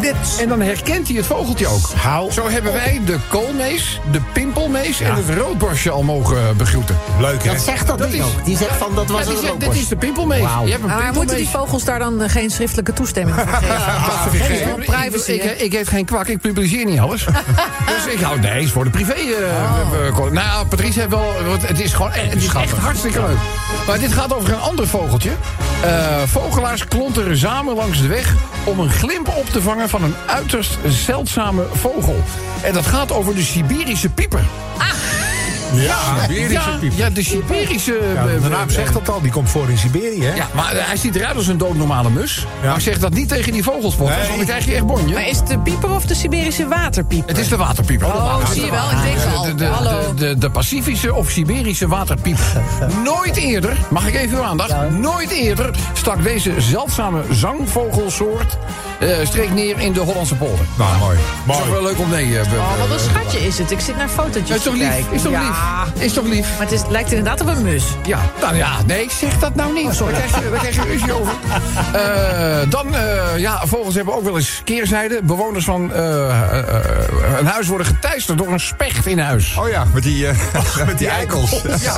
Knits. 0.00 0.38
En 0.40 0.48
dan 0.48 0.60
herkent 0.60 1.08
hij 1.08 1.16
het 1.16 1.26
vogeltje 1.26 1.66
ook. 1.66 1.90
Hou 1.96 2.32
Zo 2.32 2.48
hebben 2.48 2.72
wij 2.72 3.00
de 3.04 3.16
koolmees, 3.28 4.00
de 4.12 4.20
pimpelmees 4.32 5.00
en 5.00 5.14
het 5.14 5.38
roodborstje 5.38 5.90
al 5.90 6.02
mogen 6.02 6.56
begroeten. 6.56 6.96
Leuk, 7.20 7.44
hè? 7.44 7.52
Dat 7.52 7.60
zegt 7.62 7.86
dat, 7.86 7.98
Dat 7.98 8.10
ding 8.10 8.22
is- 8.24 8.28
ook. 8.28 8.44
Die 8.44 8.56
zegt 8.56 8.76
van 8.76 8.94
dat 8.94 9.06
was 9.10 9.20
een 9.20 9.26
zegt, 9.26 9.40
rookborst. 9.46 9.72
dit 9.72 9.82
is 9.82 9.88
de 9.88 9.96
pimpelmees. 9.96 10.38
Je 10.64 10.70
hebt 10.70 10.82
een 10.82 10.88
Maar 10.88 11.12
moeten 11.12 11.36
die 11.36 11.48
vogels 11.48 11.84
daar 11.84 11.98
dan 11.98 12.22
eh, 12.22 12.30
geen 12.30 12.50
schriftelijke 12.50 12.92
toestemming 12.92 13.36
voor 13.36 13.46
geven? 13.48 13.74
Ah, 13.86 14.24
Dat 14.24 14.34
ik- 14.34 14.40
is 14.48 14.64
wel 14.64 14.78
ik- 14.80 14.84
privacy. 14.86 15.30
Ik, 15.32 15.42
ik, 15.44 15.58
ik 15.60 15.72
heet 15.72 15.88
geen 15.88 16.04
kwak, 16.04 16.26
ik 16.26 16.40
publiceer 16.40 16.84
niet 16.84 16.98
alles. 17.00 17.24
dus 18.04 18.12
ik 18.14 18.20
hou, 18.20 18.40
nee, 18.40 18.62
is 18.62 18.70
voor 18.70 18.84
de 18.84 18.90
privé. 18.90 19.12
eh, 19.12 19.20
Oh. 20.12 20.26
eh, 20.26 20.32
nou, 20.32 20.66
Patrice 20.66 20.98
heeft 20.98 21.10
wel, 21.10 21.32
het 21.60 21.80
is 21.80 21.92
gewoon, 21.92 22.12
eh, 22.12 22.22
het 22.28 22.42
is 22.42 22.46
echt 22.54 22.72
hartstikke 22.72 23.20
leuk. 23.20 23.36
Maar 23.86 23.98
dit 23.98 24.12
gaat 24.12 24.34
over 24.34 24.52
een 24.52 24.60
ander 24.60 24.86
vogeltje. 24.88 25.30
Eh, 25.82 26.22
vogelaars 26.26 26.84
klonteren 26.84 27.38
samen 27.38 27.74
langs 27.74 28.00
de 28.00 28.06
weg 28.08 28.34
om 28.66 28.80
een 28.80 28.90
glimp 28.90 29.28
op 29.28 29.46
te 29.46 29.62
vangen 29.62 29.88
van 29.88 30.02
een 30.02 30.14
uiterst 30.26 30.78
zeldzame 30.86 31.66
vogel. 31.72 32.22
En 32.62 32.72
dat 32.72 32.86
gaat 32.86 33.12
over 33.12 33.34
de 33.34 33.42
Siberische 33.42 34.08
pieper. 34.08 34.44
Ja, 35.74 35.96
Siberische 36.22 36.52
ja, 36.70 36.76
pieper. 36.80 36.98
ja, 36.98 37.10
de 37.10 37.22
Siberische... 37.24 37.98
Ja, 38.14 38.20
eh, 38.26 38.42
de 38.42 38.48
naam 38.48 38.68
eh, 38.68 38.74
zegt 38.74 38.92
dat 38.92 39.08
al, 39.08 39.20
die 39.20 39.30
komt 39.30 39.50
voor 39.50 39.70
in 39.70 39.78
Siberië, 39.78 40.24
hè? 40.24 40.34
Ja, 40.34 40.46
maar 40.54 40.72
eh, 40.72 40.86
hij 40.86 40.96
ziet 40.96 41.14
eruit 41.16 41.36
als 41.36 41.46
een 41.46 41.58
doodnormale 41.58 42.10
mus. 42.10 42.46
Ja. 42.62 42.70
Maar 42.70 42.80
zeg 42.80 42.98
dat 42.98 43.12
niet 43.14 43.28
tegen 43.28 43.52
die 43.52 43.62
vogelspot, 43.62 44.08
Nee. 44.08 44.16
want 44.26 44.36
dan 44.36 44.46
krijg 44.46 44.64
je 44.64 44.74
echt 44.74 44.86
bonje. 44.86 45.14
Maar 45.14 45.28
is 45.28 45.36
het 45.38 45.46
de 45.46 45.58
pieper 45.58 45.90
of 45.90 46.04
de 46.06 46.14
Siberische 46.14 46.68
waterpieper? 46.68 47.28
Het 47.28 47.38
is 47.38 47.48
de 47.48 47.56
waterpieper. 47.56 48.06
Oh, 48.06 48.50
zie 48.52 48.64
je 48.64 48.70
wel, 48.70 48.90
ik 48.90 49.02
denk 49.02 49.34
al. 49.34 49.42
De, 49.42 49.54
de, 49.54 49.64
Hallo. 49.64 50.00
de, 50.14 50.14
de, 50.24 50.38
de 50.38 50.50
Pacifische 50.50 51.14
of 51.14 51.30
Siberische 51.30 51.88
waterpieper. 51.88 52.44
nooit 53.04 53.36
eerder, 53.36 53.76
mag 53.90 54.06
ik 54.08 54.14
even 54.14 54.36
uw 54.38 54.44
aandacht? 54.44 54.90
Nooit 54.90 55.30
eerder 55.30 55.70
stak 55.92 56.22
deze 56.22 56.52
zeldzame 56.58 57.22
zangvogelsoort... 57.30 58.56
eh, 59.00 59.08
streek 59.24 59.50
neer 59.54 59.78
in 59.80 59.92
de 59.92 60.00
Hollandse 60.00 60.34
polder. 60.34 60.66
Nou, 60.78 60.98
mooi. 60.98 61.18
Dat 61.46 61.56
is 61.56 61.62
ook 61.62 61.70
wel 61.70 61.82
leuk 61.82 61.98
om 61.98 62.08
nee... 62.10 62.38
eh, 62.38 62.50
be- 62.50 62.56
Oh, 62.56 62.78
wat 62.78 62.90
een 62.90 63.04
schatje 63.10 63.46
is 63.46 63.58
het. 63.58 63.70
Ik 63.70 63.80
zit 63.80 63.96
naar 63.96 64.08
fotootjes 64.08 64.56
Is 64.56 64.62
toch 64.62 64.72
te 64.72 64.78
lief? 64.78 64.88
kijken. 64.88 65.12
Is 65.12 65.22
toch 65.22 65.32
lief? 65.32 65.55
Is 65.98 66.12
toch 66.12 66.24
lief? 66.24 66.48
Maar 66.58 66.66
het 66.66 66.72
is, 66.72 66.82
lijkt 66.88 67.10
inderdaad 67.10 67.40
op 67.40 67.46
een 67.46 67.62
mus. 67.62 67.84
Ja, 68.06 68.18
nou 68.40 68.56
ja, 68.56 68.70
nee, 68.86 69.10
zeg 69.10 69.38
dat 69.38 69.54
nou 69.54 69.72
niet. 69.72 69.98
Daar 69.98 70.12
krijg 70.12 70.34
je, 70.34 70.50
daar 70.50 70.58
krijg 70.58 70.74
je 70.74 70.82
ruzie 70.82 71.12
over. 71.12 71.32
Eh, 71.92 72.70
dan, 72.70 72.94
eh, 72.94 73.38
ja, 73.38 73.62
vogels 73.66 73.94
hebben 73.94 74.14
ook 74.14 74.22
wel 74.22 74.36
eens 74.36 74.60
keerzijde. 74.64 75.20
Bewoners 75.22 75.64
van 75.64 75.92
eh, 75.92 76.40
een 77.38 77.46
huis 77.46 77.66
worden 77.66 77.86
geteisterd 77.86 78.38
door 78.38 78.52
een 78.52 78.60
specht 78.60 79.06
in 79.06 79.18
huis. 79.18 79.56
Oh 79.58 79.68
ja, 79.68 79.86
met 79.94 80.02
die, 80.02 80.26
eh, 80.26 80.36
met 80.86 80.98
die 80.98 81.08
eikels. 81.08 81.62
Ja. 81.80 81.96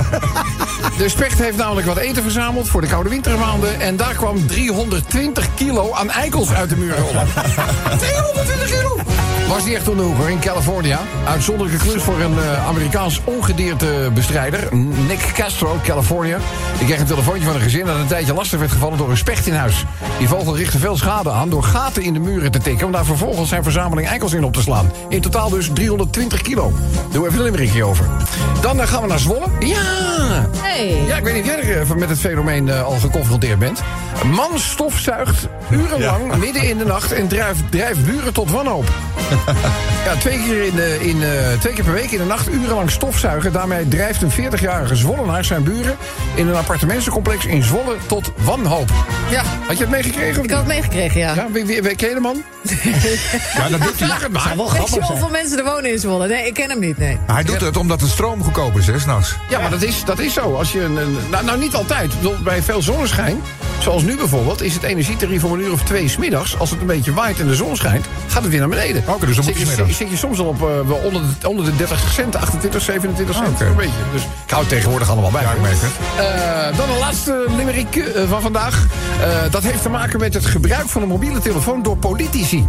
De 0.99 1.09
specht 1.09 1.39
heeft 1.39 1.57
namelijk 1.57 1.87
wat 1.87 1.97
eten 1.97 2.23
verzameld 2.23 2.69
voor 2.69 2.81
de 2.81 2.87
koude 2.87 3.09
wintermaanden. 3.09 3.81
En 3.81 3.97
daar 3.97 4.15
kwam 4.15 4.47
320 4.47 5.55
kilo 5.55 5.95
aan 5.95 6.11
eikels 6.11 6.53
uit 6.53 6.69
de 6.69 6.77
muur 6.77 6.97
rollen. 6.97 7.27
320 7.99 8.71
kilo! 8.71 8.97
Was 9.49 9.65
niet 9.65 9.75
echt 9.75 9.89
om 9.89 9.97
de 9.97 10.03
hoek 10.03 10.17
hoor, 10.17 10.31
in 10.31 10.39
California. 10.39 11.01
Uitzonderlijke 11.27 11.87
klus 11.87 12.03
voor 12.03 12.21
een 12.21 12.39
eh, 12.39 12.67
Amerikaans 13.49 13.79
ongediertebestrijder. 13.79 14.77
Nick 15.07 15.33
Castro, 15.35 15.81
California. 15.85 16.39
Die 16.79 16.87
kreeg 16.87 17.01
een 17.01 17.07
telefoontje 17.07 17.45
van 17.45 17.55
een 17.55 17.61
gezin 17.61 17.87
dat 17.87 17.97
een 17.97 18.07
tijdje 18.07 18.35
lastig 18.35 18.59
werd 18.59 18.73
gevallen 18.73 18.99
door 18.99 19.11
een 19.11 19.17
specht 19.17 19.47
in 19.47 19.55
huis. 19.55 19.85
Die 20.19 20.29
vogel 20.29 20.57
richtte 20.57 20.79
veel 20.79 20.97
schade 20.97 21.31
aan 21.31 21.51
door 21.51 21.63
gaten 21.63 22.03
in 22.03 22.13
de 22.13 22.19
muren 22.19 22.51
te 22.51 22.59
tikken... 22.59 22.87
om 22.87 22.93
daar 22.93 23.05
vervolgens 23.05 23.49
zijn 23.49 23.63
verzameling 23.63 24.09
eikels 24.09 24.33
in 24.33 24.45
op 24.45 24.53
te 24.53 24.63
slaan. 24.63 24.93
In 25.09 25.21
totaal 25.21 25.51
dus 25.51 25.71
320 25.73 26.43
kilo. 26.43 26.73
Doe 27.11 27.27
even 27.27 27.39
een 27.39 27.45
limmerikje 27.45 27.85
over. 27.85 28.07
Dan 28.61 28.81
eh, 28.81 28.87
gaan 28.87 29.03
we 29.03 29.09
naar 29.09 29.19
Zwolle. 29.19 29.47
Ja! 29.61 30.49
Hey. 30.57 31.03
Ja, 31.07 31.17
ik 31.17 31.25
weet 31.25 31.35
niet 31.35 31.43
of 31.43 31.49
jij 31.49 31.59
er 31.59 31.81
eh, 31.81 31.95
met 31.95 32.09
het 32.09 32.19
fenomeen 32.19 32.69
eh, 32.69 32.83
al 32.83 32.99
geconfronteerd 32.99 33.59
bent. 33.59 33.83
Een 34.23 34.31
man 34.31 34.59
stofzuigt 34.59 35.49
urenlang 35.71 36.37
midden 36.37 36.63
in 36.63 36.79
de 36.79 36.85
nacht 36.85 37.13
en 37.13 37.29
drijft, 37.29 37.71
drijft 37.71 38.05
buren 38.05 38.33
tot 38.33 38.51
wanhoop. 38.51 38.85
Ja, 40.05 40.17
twee 40.17 40.39
keer, 40.39 40.63
in 40.63 40.75
de, 40.75 40.99
in, 41.01 41.23
eh, 41.23 41.61
twee 41.61 41.73
keer 41.73 41.85
per 41.85 41.93
week 41.93 42.11
in 42.11 42.19
de 42.19 42.25
nacht 42.25 42.49
urenlang 42.49 42.91
stofzuigen. 42.91 43.38
Daarmee 43.53 43.89
drijft 43.89 44.23
een 44.23 44.31
40-jarige 44.31 44.97
Zwollenaar 44.97 45.45
zijn 45.45 45.63
buren 45.63 45.97
in 46.35 46.49
een 46.49 46.55
appartementencomplex 46.55 47.45
in 47.47 47.63
Zwolle 47.63 47.97
tot 48.07 48.33
wanhoop. 48.37 48.91
Ja, 49.31 49.43
had 49.67 49.77
je 49.77 49.83
het 49.83 49.91
meegekregen? 49.93 50.39
of 50.39 50.45
Ik 50.45 50.51
had 50.51 50.59
het 50.59 50.69
meegekregen, 50.69 51.21
ja. 51.21 51.35
Ja, 51.35 51.47
wie, 51.53 51.65
wie, 51.65 51.83
wie- 51.83 51.97
ken 51.97 52.09
je 52.09 52.15
de 52.15 52.21
man? 52.21 52.43
Ja, 53.57 53.69
dat 53.69 53.83
doet 53.83 54.01
hij. 54.01 54.09
Het 54.21 54.33
maar. 54.33 54.53
wel 54.57 54.69
hoeveel 55.01 55.29
mensen 55.31 55.59
er 55.59 55.65
wonen 55.65 55.93
in 55.93 55.99
Zwolle. 55.99 56.29
Nee, 56.29 56.47
ik 56.47 56.55
ken 56.55 56.71
hem 56.71 56.79
niet, 56.81 56.99
nee. 56.99 57.19
Maar 57.27 57.35
hij 57.35 57.45
doet 57.45 57.61
het 57.61 57.77
omdat 57.77 58.01
de 58.01 58.07
stroom 58.07 58.43
goedkoop 58.45 58.79
is, 58.79 58.87
hè, 58.87 58.99
s'nachts. 58.99 59.35
Ja, 59.49 59.61
maar 59.61 59.71
dat 59.71 59.83
is, 59.83 60.05
dat 60.05 60.19
is 60.19 60.33
zo. 60.35 60.55
Als 60.55 60.73
je 60.73 60.81
een, 60.83 60.97
een- 60.97 61.17
nou, 61.31 61.45
nou, 61.45 61.59
niet 61.59 61.75
altijd. 61.75 62.13
Ik 62.13 62.17
bedoel, 62.21 62.37
Bij 62.43 62.63
veel 62.63 62.83
zonneschijn, 62.83 63.43
zoals 63.79 64.03
nu 64.03 64.17
bijvoorbeeld... 64.17 64.63
is 64.63 64.75
het 64.75 64.83
energietarief 64.83 65.45
om 65.45 65.53
een 65.53 65.61
uur 65.61 65.73
of 65.73 65.83
twee 65.83 66.09
smiddags... 66.09 66.59
als 66.59 66.71
het 66.71 66.81
een 66.81 66.87
beetje 66.87 67.13
waait 67.13 67.41
en 67.41 67.47
de 67.47 67.55
zon 67.55 67.77
schijnt, 67.77 68.07
gaat 68.27 68.43
het 68.43 68.51
weer 68.51 68.61
naar 68.61 68.69
beneden. 68.69 69.03
Oké, 69.07 69.27
dus 69.27 69.37
dan 69.37 69.45
moet 69.45 69.55
zit, 69.55 69.55
je 69.55 69.61
je, 69.61 69.67
smiddags. 69.67 69.97
zit 69.97 70.11
je 70.11 70.17
soms 70.17 70.39
al 70.39 70.47
op 70.47 70.59
wel 70.59 71.01
onder, 71.05 71.23
de, 71.41 71.49
onder 71.49 71.65
de 71.65 71.77
30 71.77 72.13
cent, 72.13 72.37
28, 72.37 72.83
27 72.83 73.37
cent. 73.37 73.61
Een 73.61 73.77
beetje. 73.77 73.93
Dus 74.13 74.23
ik 74.23 74.51
hou 74.51 74.61
het 74.61 74.71
tegenwoordig 74.71 75.11
allemaal 75.11 75.31
bij. 75.31 75.43
Ja, 75.43 75.53
ik 75.53 75.61
merk 75.61 75.77
het. 75.81 75.91
Eh, 76.19 76.77
dan 76.77 76.91
een 76.91 76.99
laatste 76.99 77.45
limerick 77.57 77.97
eh, 77.97 78.29
van 78.29 78.41
vandaag. 78.41 78.87
Dat 79.51 79.63
heeft 79.63 79.83
te 79.83 79.89
maken 79.89 80.21
met 80.21 80.35
het 80.35 80.47
gebruik 80.47 80.89
van 80.89 81.03
een 81.03 81.09
mobiele 81.09 81.39
telefoon 81.39 81.83
door 81.83 81.97
politici. 81.97 82.69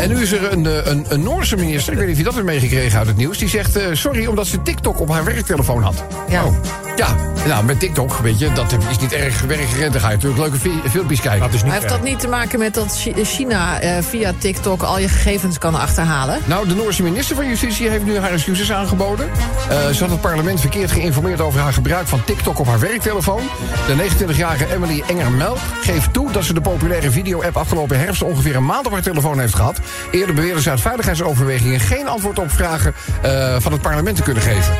En 0.00 0.08
nu 0.08 0.22
is 0.22 0.32
er 0.32 0.52
een, 0.52 0.90
een, 0.90 1.06
een 1.08 1.22
Noorse 1.22 1.56
minister, 1.56 1.92
ik 1.92 1.98
weet 1.98 2.06
niet 2.06 2.16
of 2.16 2.18
je 2.18 2.24
dat 2.24 2.34
hebt 2.34 2.46
meegekregen 2.46 2.98
uit 2.98 3.06
het 3.06 3.16
nieuws... 3.16 3.38
die 3.38 3.48
zegt 3.48 3.78
sorry 3.92 4.26
omdat 4.26 4.46
ze 4.46 4.62
TikTok 4.62 5.00
op 5.00 5.08
haar 5.08 5.24
werktelefoon 5.24 5.82
had. 5.82 6.04
Ja. 6.28 6.44
Oh. 6.44 6.85
Ja, 6.96 7.16
nou 7.46 7.64
met 7.64 7.80
TikTok, 7.80 8.16
weet 8.16 8.38
je, 8.38 8.52
dat 8.52 8.72
is 8.90 8.98
niet 8.98 9.12
erg 9.12 9.40
werkgerend. 9.40 9.92
Dan 9.92 10.00
ga 10.00 10.08
je 10.08 10.14
natuurlijk 10.14 10.40
leuke 10.42 10.58
fi- 10.58 10.88
filmpjes 10.90 11.20
kijken. 11.20 11.40
Dat 11.40 11.48
is 11.48 11.54
niet 11.54 11.64
Maar 11.64 11.74
heeft 11.80 11.88
dat 11.88 12.02
niet 12.02 12.20
te 12.20 12.28
maken 12.28 12.58
met 12.58 12.74
dat 12.74 12.96
Chi- 12.98 13.24
China 13.24 13.80
eh, 13.80 14.02
via 14.02 14.32
TikTok 14.38 14.82
al 14.82 14.98
je 14.98 15.08
gegevens 15.08 15.58
kan 15.58 15.74
achterhalen? 15.74 16.38
Nou, 16.44 16.68
de 16.68 16.74
Noorse 16.74 17.02
minister 17.02 17.36
van 17.36 17.48
Justitie 17.48 17.88
heeft 17.88 18.04
nu 18.04 18.18
haar 18.18 18.30
excuses 18.32 18.72
aangeboden. 18.72 19.28
Eh, 19.68 19.88
ze 19.88 20.00
had 20.02 20.10
het 20.10 20.20
parlement 20.20 20.60
verkeerd 20.60 20.90
geïnformeerd 20.90 21.40
over 21.40 21.60
haar 21.60 21.72
gebruik 21.72 22.06
van 22.06 22.24
TikTok 22.24 22.58
op 22.58 22.66
haar 22.66 22.78
werktelefoon. 22.80 23.42
De 23.86 23.94
29-jarige 23.94 24.74
Emily 24.74 25.02
Enger-Melk 25.06 25.58
geeft 25.82 26.12
toe 26.12 26.32
dat 26.32 26.44
ze 26.44 26.54
de 26.54 26.60
populaire 26.60 27.10
video-app 27.10 27.56
afgelopen 27.56 27.98
herfst 27.98 28.22
ongeveer 28.22 28.56
een 28.56 28.66
maand 28.66 28.86
op 28.86 28.92
haar 28.92 29.02
telefoon 29.02 29.38
heeft 29.40 29.54
gehad. 29.54 29.78
Eerder 30.10 30.34
beweerde 30.34 30.60
ze 30.62 30.70
uit 30.70 30.80
veiligheidsoverwegingen 30.80 31.80
geen 31.80 32.08
antwoord 32.08 32.38
op 32.38 32.50
vragen 32.50 32.94
eh, 33.22 33.56
van 33.58 33.72
het 33.72 33.80
parlement 33.80 34.16
te 34.16 34.22
kunnen 34.22 34.42
geven. 34.42 34.74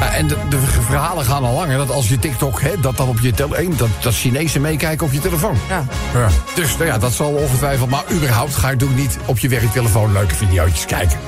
Nou, 0.00 0.12
en 0.12 0.26
de, 0.26 0.36
de 0.48 0.58
verhalen 0.86 1.24
gaan 1.24 1.44
al 1.44 1.54
langer 1.54 1.76
dat 1.76 1.90
als 1.90 2.08
je 2.08 2.18
TikTok, 2.18 2.60
hè, 2.60 2.80
dat 2.80 2.96
dan 2.96 3.08
op 3.08 3.20
je 3.20 3.30
telefoon, 3.32 3.76
dat, 3.76 3.88
dat 4.00 4.14
Chinezen 4.14 4.60
meekijken 4.60 5.06
op 5.06 5.12
je 5.12 5.20
telefoon. 5.20 5.56
Ja. 5.68 5.84
Ja. 6.14 6.28
Dus 6.54 6.76
nou 6.76 6.84
ja, 6.84 6.98
dat 6.98 7.12
zal 7.12 7.32
ongetwijfeld. 7.32 7.90
Maar 7.90 8.04
überhaupt 8.12 8.54
ga 8.54 8.68
je 8.68 8.72
natuurlijk 8.76 9.00
niet 9.00 9.18
op 9.24 9.38
je 9.38 9.48
werktelefoon 9.48 10.12
leuke 10.12 10.34
video's 10.34 10.84
kijken. 10.84 11.18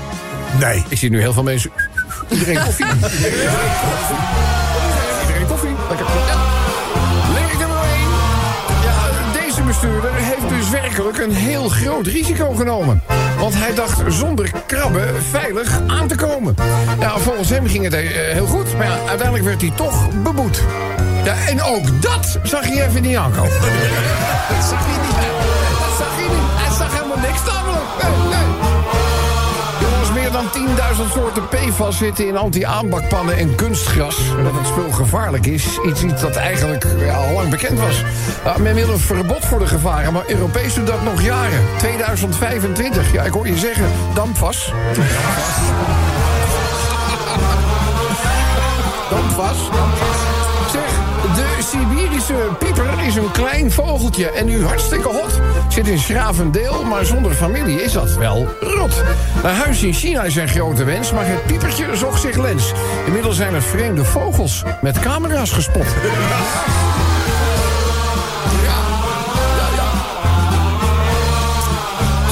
Nee. 0.58 0.84
Ik 0.88 0.98
zie 0.98 1.10
nu 1.10 1.20
heel 1.20 1.32
veel 1.32 1.42
mensen. 1.42 1.70
Iedereen 2.28 2.58
koffie. 2.64 2.86
Iedereen 5.20 5.46
koffie. 5.46 5.70
Lekker. 5.88 6.06
Ja. 6.06 6.36
Link 7.34 7.58
nummer 7.58 7.78
1. 7.78 7.92
Ja, 8.84 9.40
deze 9.40 9.62
bestuurder 9.62 10.14
heeft 10.14 10.48
dus 10.48 10.70
werkelijk 10.70 11.18
een 11.18 11.32
heel 11.32 11.68
groot 11.68 12.06
risico 12.06 12.52
genomen. 12.54 13.02
Want 13.42 13.54
hij 13.54 13.74
dacht 13.74 14.02
zonder 14.08 14.50
krabben 14.66 15.22
veilig 15.30 15.80
aan 15.86 16.08
te 16.08 16.14
komen. 16.14 16.54
Ja, 17.00 17.18
volgens 17.18 17.48
hem 17.48 17.66
ging 17.66 17.84
het 17.84 17.92
eh, 17.92 18.08
heel 18.10 18.46
goed. 18.46 18.76
Maar 18.76 18.86
ja, 18.86 18.98
uiteindelijk 19.06 19.44
werd 19.44 19.60
hij 19.60 19.70
toch 19.70 20.22
beboet. 20.22 20.62
Ja, 21.24 21.34
en 21.48 21.62
ook 21.62 22.02
dat 22.02 22.38
zag 22.42 22.68
je 22.68 22.82
even 22.82 23.02
niet 23.02 23.16
aankomen. 23.16 23.50
Dat 24.48 24.64
zag 24.64 24.86
je 24.86 24.98
niet. 25.02 25.16
Dat 25.78 25.96
zag 25.98 26.16
je 26.18 26.26
niet. 26.28 26.48
Hij 26.54 26.76
zag 26.76 26.92
helemaal 26.92 27.18
niks 27.18 27.38
namelijk. 27.38 27.61
Dan 30.32 30.44
10.000 30.44 31.12
soorten 31.12 31.48
PFAS 31.48 31.96
zitten 31.96 32.26
in 32.26 32.36
anti-aanbakpannen 32.36 33.36
en 33.36 33.54
kunstgras. 33.54 34.18
En 34.36 34.44
dat 34.44 34.52
het 34.54 34.66
spul 34.66 34.90
gevaarlijk 34.90 35.46
is, 35.46 35.78
iets, 35.86 36.02
iets 36.02 36.20
dat 36.20 36.36
eigenlijk 36.36 36.86
al 37.14 37.32
lang 37.32 37.50
bekend 37.50 37.78
was. 37.78 38.02
Men 38.58 38.74
wil 38.74 38.88
een 38.88 38.98
verbod 38.98 39.44
voor 39.44 39.58
de 39.58 39.66
gevaren, 39.66 40.12
maar 40.12 40.24
Europees 40.26 40.74
doet 40.74 40.86
dat 40.86 41.02
nog 41.02 41.22
jaren. 41.22 41.60
2025, 41.78 43.12
ja, 43.12 43.22
ik 43.22 43.32
hoor 43.32 43.46
je 43.46 43.58
zeggen, 43.58 43.86
dampvas. 44.14 44.72
Dampvas. 49.10 49.68
De 49.68 50.11
Siberische 51.62 52.48
pieper 52.58 53.04
is 53.06 53.14
een 53.14 53.30
klein 53.30 53.70
vogeltje 53.70 54.30
en 54.30 54.46
nu 54.46 54.64
hartstikke 54.64 55.08
hot. 55.08 55.40
Zit 55.68 55.88
in 55.88 55.98
Schravendeel, 55.98 56.84
maar 56.84 57.04
zonder 57.04 57.32
familie 57.32 57.82
is 57.82 57.92
dat 57.92 58.14
wel 58.14 58.48
rot. 58.60 59.02
Een 59.42 59.54
huis 59.54 59.82
in 59.82 59.92
China 59.92 60.22
is 60.22 60.36
een 60.36 60.48
grote 60.48 60.84
wens, 60.84 61.12
maar 61.12 61.26
het 61.26 61.46
piepertje 61.46 61.96
zocht 61.96 62.20
zich 62.20 62.36
lens. 62.36 62.72
Inmiddels 63.06 63.36
zijn 63.36 63.54
er 63.54 63.62
vreemde 63.62 64.04
vogels 64.04 64.62
met 64.80 65.00
camera's 65.00 65.50
gespot. 65.52 65.86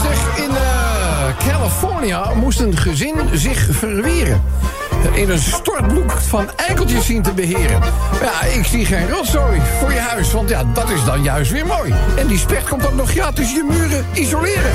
Zeg, 0.02 0.36
in 0.36 0.50
eh, 0.50 1.36
California 1.48 2.34
moest 2.34 2.60
een 2.60 2.76
gezin 2.76 3.16
zich 3.32 3.66
verweren. 3.70 4.42
In 5.12 5.30
een 5.30 5.38
stortbloek 5.38 6.10
van 6.10 6.50
eikeltjes 6.56 7.06
zien 7.06 7.22
te 7.22 7.32
beheren. 7.32 7.80
Ja, 8.22 8.42
ik 8.42 8.64
zie 8.64 8.84
geen 8.84 9.08
rotzooi 9.10 9.60
voor 9.78 9.92
je 9.92 9.98
huis, 9.98 10.32
want 10.32 10.48
ja, 10.48 10.64
dat 10.74 10.90
is 10.90 11.04
dan 11.04 11.22
juist 11.22 11.50
weer 11.50 11.66
mooi. 11.66 11.94
En 12.16 12.26
die 12.26 12.38
specht 12.38 12.68
komt 12.68 12.86
ook 12.86 12.94
nog 12.94 13.10
gratis 13.10 13.52
je 13.52 13.64
muren 13.68 14.06
isoleren. 14.12 14.72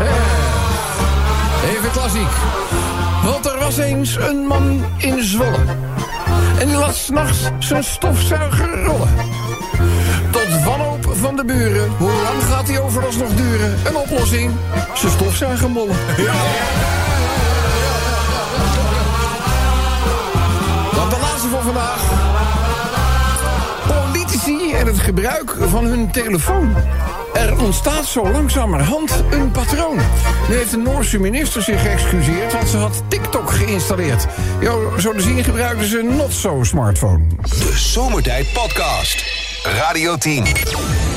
Eh, 0.00 1.70
Even 1.70 1.90
klassiek. 1.90 2.30
Want 3.24 3.46
er 3.46 3.58
was 3.58 3.76
eens 3.76 4.16
een 4.16 4.46
man 4.46 4.84
in 4.96 5.22
Zwolle. 5.22 5.58
En 6.58 6.66
die 6.66 6.76
laat 6.76 6.94
s'nachts 6.94 7.50
zijn 7.58 7.84
stofzuiger 7.84 8.84
rollen. 8.84 9.08
Van 11.20 11.36
de 11.36 11.44
buren. 11.44 11.90
Hoe 11.98 12.10
lang 12.22 12.42
gaat 12.42 12.66
die 12.66 12.80
overlast 12.80 13.18
nog 13.18 13.34
duren? 13.34 13.78
Een 13.84 13.96
oplossing. 13.96 14.52
Zijn 14.94 15.12
stofzuiger 15.12 15.70
mollen. 15.70 15.96
Dan 20.96 21.08
de 21.08 21.18
laatste 21.20 21.48
voor 21.48 21.62
vandaag. 21.62 22.00
Politici 23.86 24.72
en 24.72 24.86
het 24.86 24.98
gebruik 24.98 25.56
van 25.68 25.84
hun 25.84 26.10
telefoon. 26.10 26.74
Er 27.34 27.60
ontstaat 27.62 28.04
zo 28.04 28.30
langzamerhand 28.30 29.22
een 29.30 29.50
patroon. 29.50 29.96
Nu 30.48 30.54
heeft 30.54 30.70
de 30.70 30.76
Noorse 30.76 31.18
minister 31.18 31.62
zich 31.62 31.82
geëxcuseerd... 31.82 32.52
want 32.52 32.68
ze 32.68 32.76
had 32.76 33.02
TikTok 33.08 33.50
geïnstalleerd. 33.50 34.26
Jo, 34.60 34.92
zo 34.98 35.12
te 35.12 35.20
zien 35.20 35.44
gebruikten 35.44 35.86
ze 35.86 35.98
een 35.98 36.16
not-so-smartphone. 36.16 37.26
De 37.42 37.72
Zomertijd 37.74 38.52
Podcast. 38.52 39.45
Radio 39.74 40.16
10. 40.16 41.15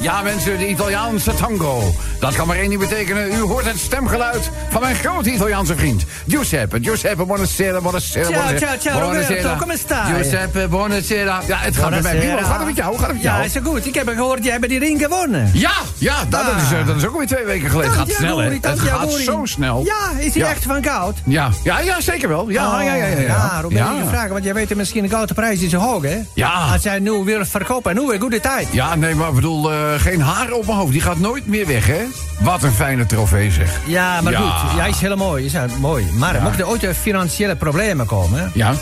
Ja, 0.00 0.22
mensen, 0.22 0.58
de 0.58 0.68
Italiaanse 0.68 1.34
tango. 1.34 1.94
Dat 2.20 2.34
kan 2.34 2.46
maar 2.46 2.56
één 2.56 2.68
ding 2.68 2.80
betekenen. 2.80 3.32
U 3.32 3.40
hoort 3.40 3.64
het 3.64 3.78
stemgeluid 3.78 4.50
van 4.70 4.80
mijn 4.80 4.94
grote 4.94 5.32
Italiaanse 5.32 5.76
vriend. 5.76 6.04
Giuseppe, 6.28 6.78
Giuseppe, 6.82 7.24
buonasera, 7.24 7.80
buonasera. 7.80 8.24
Ciao, 8.28 8.42
buonasera, 8.42 8.58
ciao, 8.78 8.78
ciao, 8.78 9.00
Roberto, 9.00 9.26
buonasera. 9.34 9.56
come 9.58 9.76
stai? 9.76 10.14
Giuseppe, 10.14 10.68
buonasera. 10.68 11.40
Ja, 11.46 11.56
het 11.58 11.76
gaat 11.76 11.90
met 11.90 12.02
mij. 12.02 12.20
Gaat 12.42 12.56
het 12.58 12.66
met 12.66 12.76
jou? 12.76 12.88
Hoe 12.90 12.98
gaat 12.98 13.06
het 13.06 13.16
met 13.16 13.24
jou? 13.24 13.38
Ja, 13.38 13.44
is 13.44 13.52
goed. 13.64 13.86
Ik 13.86 13.94
heb 13.94 14.08
gehoord, 14.08 14.44
jij 14.44 14.52
hebt 14.52 14.68
die 14.68 14.78
ring 14.78 15.00
gewonnen. 15.02 15.50
Ja, 15.54 15.72
ja 15.98 16.16
dat, 16.28 16.44
dat 16.44 16.54
is, 16.62 16.72
eh, 16.72 16.86
dat 16.86 16.96
is 16.96 17.06
ook 17.06 17.16
weer 17.18 17.26
twee 17.26 17.44
weken 17.44 17.70
geleden. 17.70 17.90
Het 17.90 17.98
gaat 18.00 18.10
snel, 18.10 18.38
hè? 18.38 18.50
Het 18.60 18.80
gaat 18.80 19.12
zo 19.12 19.40
snel. 19.44 19.84
Ja, 19.84 20.10
is 20.18 20.32
hij 20.34 20.42
Ja. 20.42 20.48
echt 20.50 20.64
van 20.64 20.84
goud? 20.84 21.16
Ja, 21.24 21.50
ja, 21.64 21.80
ja 21.80 22.00
zeker 22.00 22.28
wel. 22.28 22.48
Ja, 22.50 22.66
Oh, 22.78 22.82
ja, 22.84 22.94
ja, 22.94 23.06
ja. 23.06 23.18
ja. 23.18 23.62
Ja, 23.68 23.94
vragen, 24.08 24.30
want 24.30 24.44
jij 24.44 24.54
weet 24.54 24.74
misschien 24.76 25.02
de 25.02 25.08
gouden 25.08 25.34
prijs 25.34 25.60
is 25.60 25.72
hoog, 25.72 26.02
hè? 26.02 26.18
Ja. 26.34 26.52
Als 26.72 26.82
jij 26.82 26.98
nu 26.98 27.10
wil 27.10 27.44
verkopen, 27.44 27.94
nu 27.94 28.12
een 28.12 28.20
goede 28.20 28.40
tijd. 28.40 28.68
Ja, 28.70 28.94
nee, 28.94 29.14
maar 29.14 29.28
ik 29.28 29.34
bedoel, 29.34 29.67
eh, 29.72 30.00
geen 30.00 30.20
haar 30.20 30.50
op 30.52 30.66
mijn 30.66 30.78
hoofd. 30.78 30.92
Die 30.92 31.00
gaat 31.00 31.18
nooit 31.18 31.46
meer 31.46 31.66
weg, 31.66 31.86
hè? 31.86 32.04
Wat 32.40 32.62
een 32.62 32.72
fijne 32.72 33.06
trofee, 33.06 33.50
zeg. 33.50 33.70
Ja, 33.86 34.20
maar 34.20 34.32
Ja. 34.32 34.38
goed, 34.40 34.76
jij 34.76 34.88
is 34.88 35.00
heel 35.00 35.16
mooi. 35.16 35.44
Is 35.44 35.52
heel 35.52 35.66
mooi. 35.80 36.06
Maar 36.14 36.42
mochten 36.42 36.60
er 36.60 36.68
ooit 36.68 36.82
er 36.82 36.94
financiële 36.94 37.56
problemen 37.56 38.06
komen, 38.06 38.50
Ja? 38.54 38.72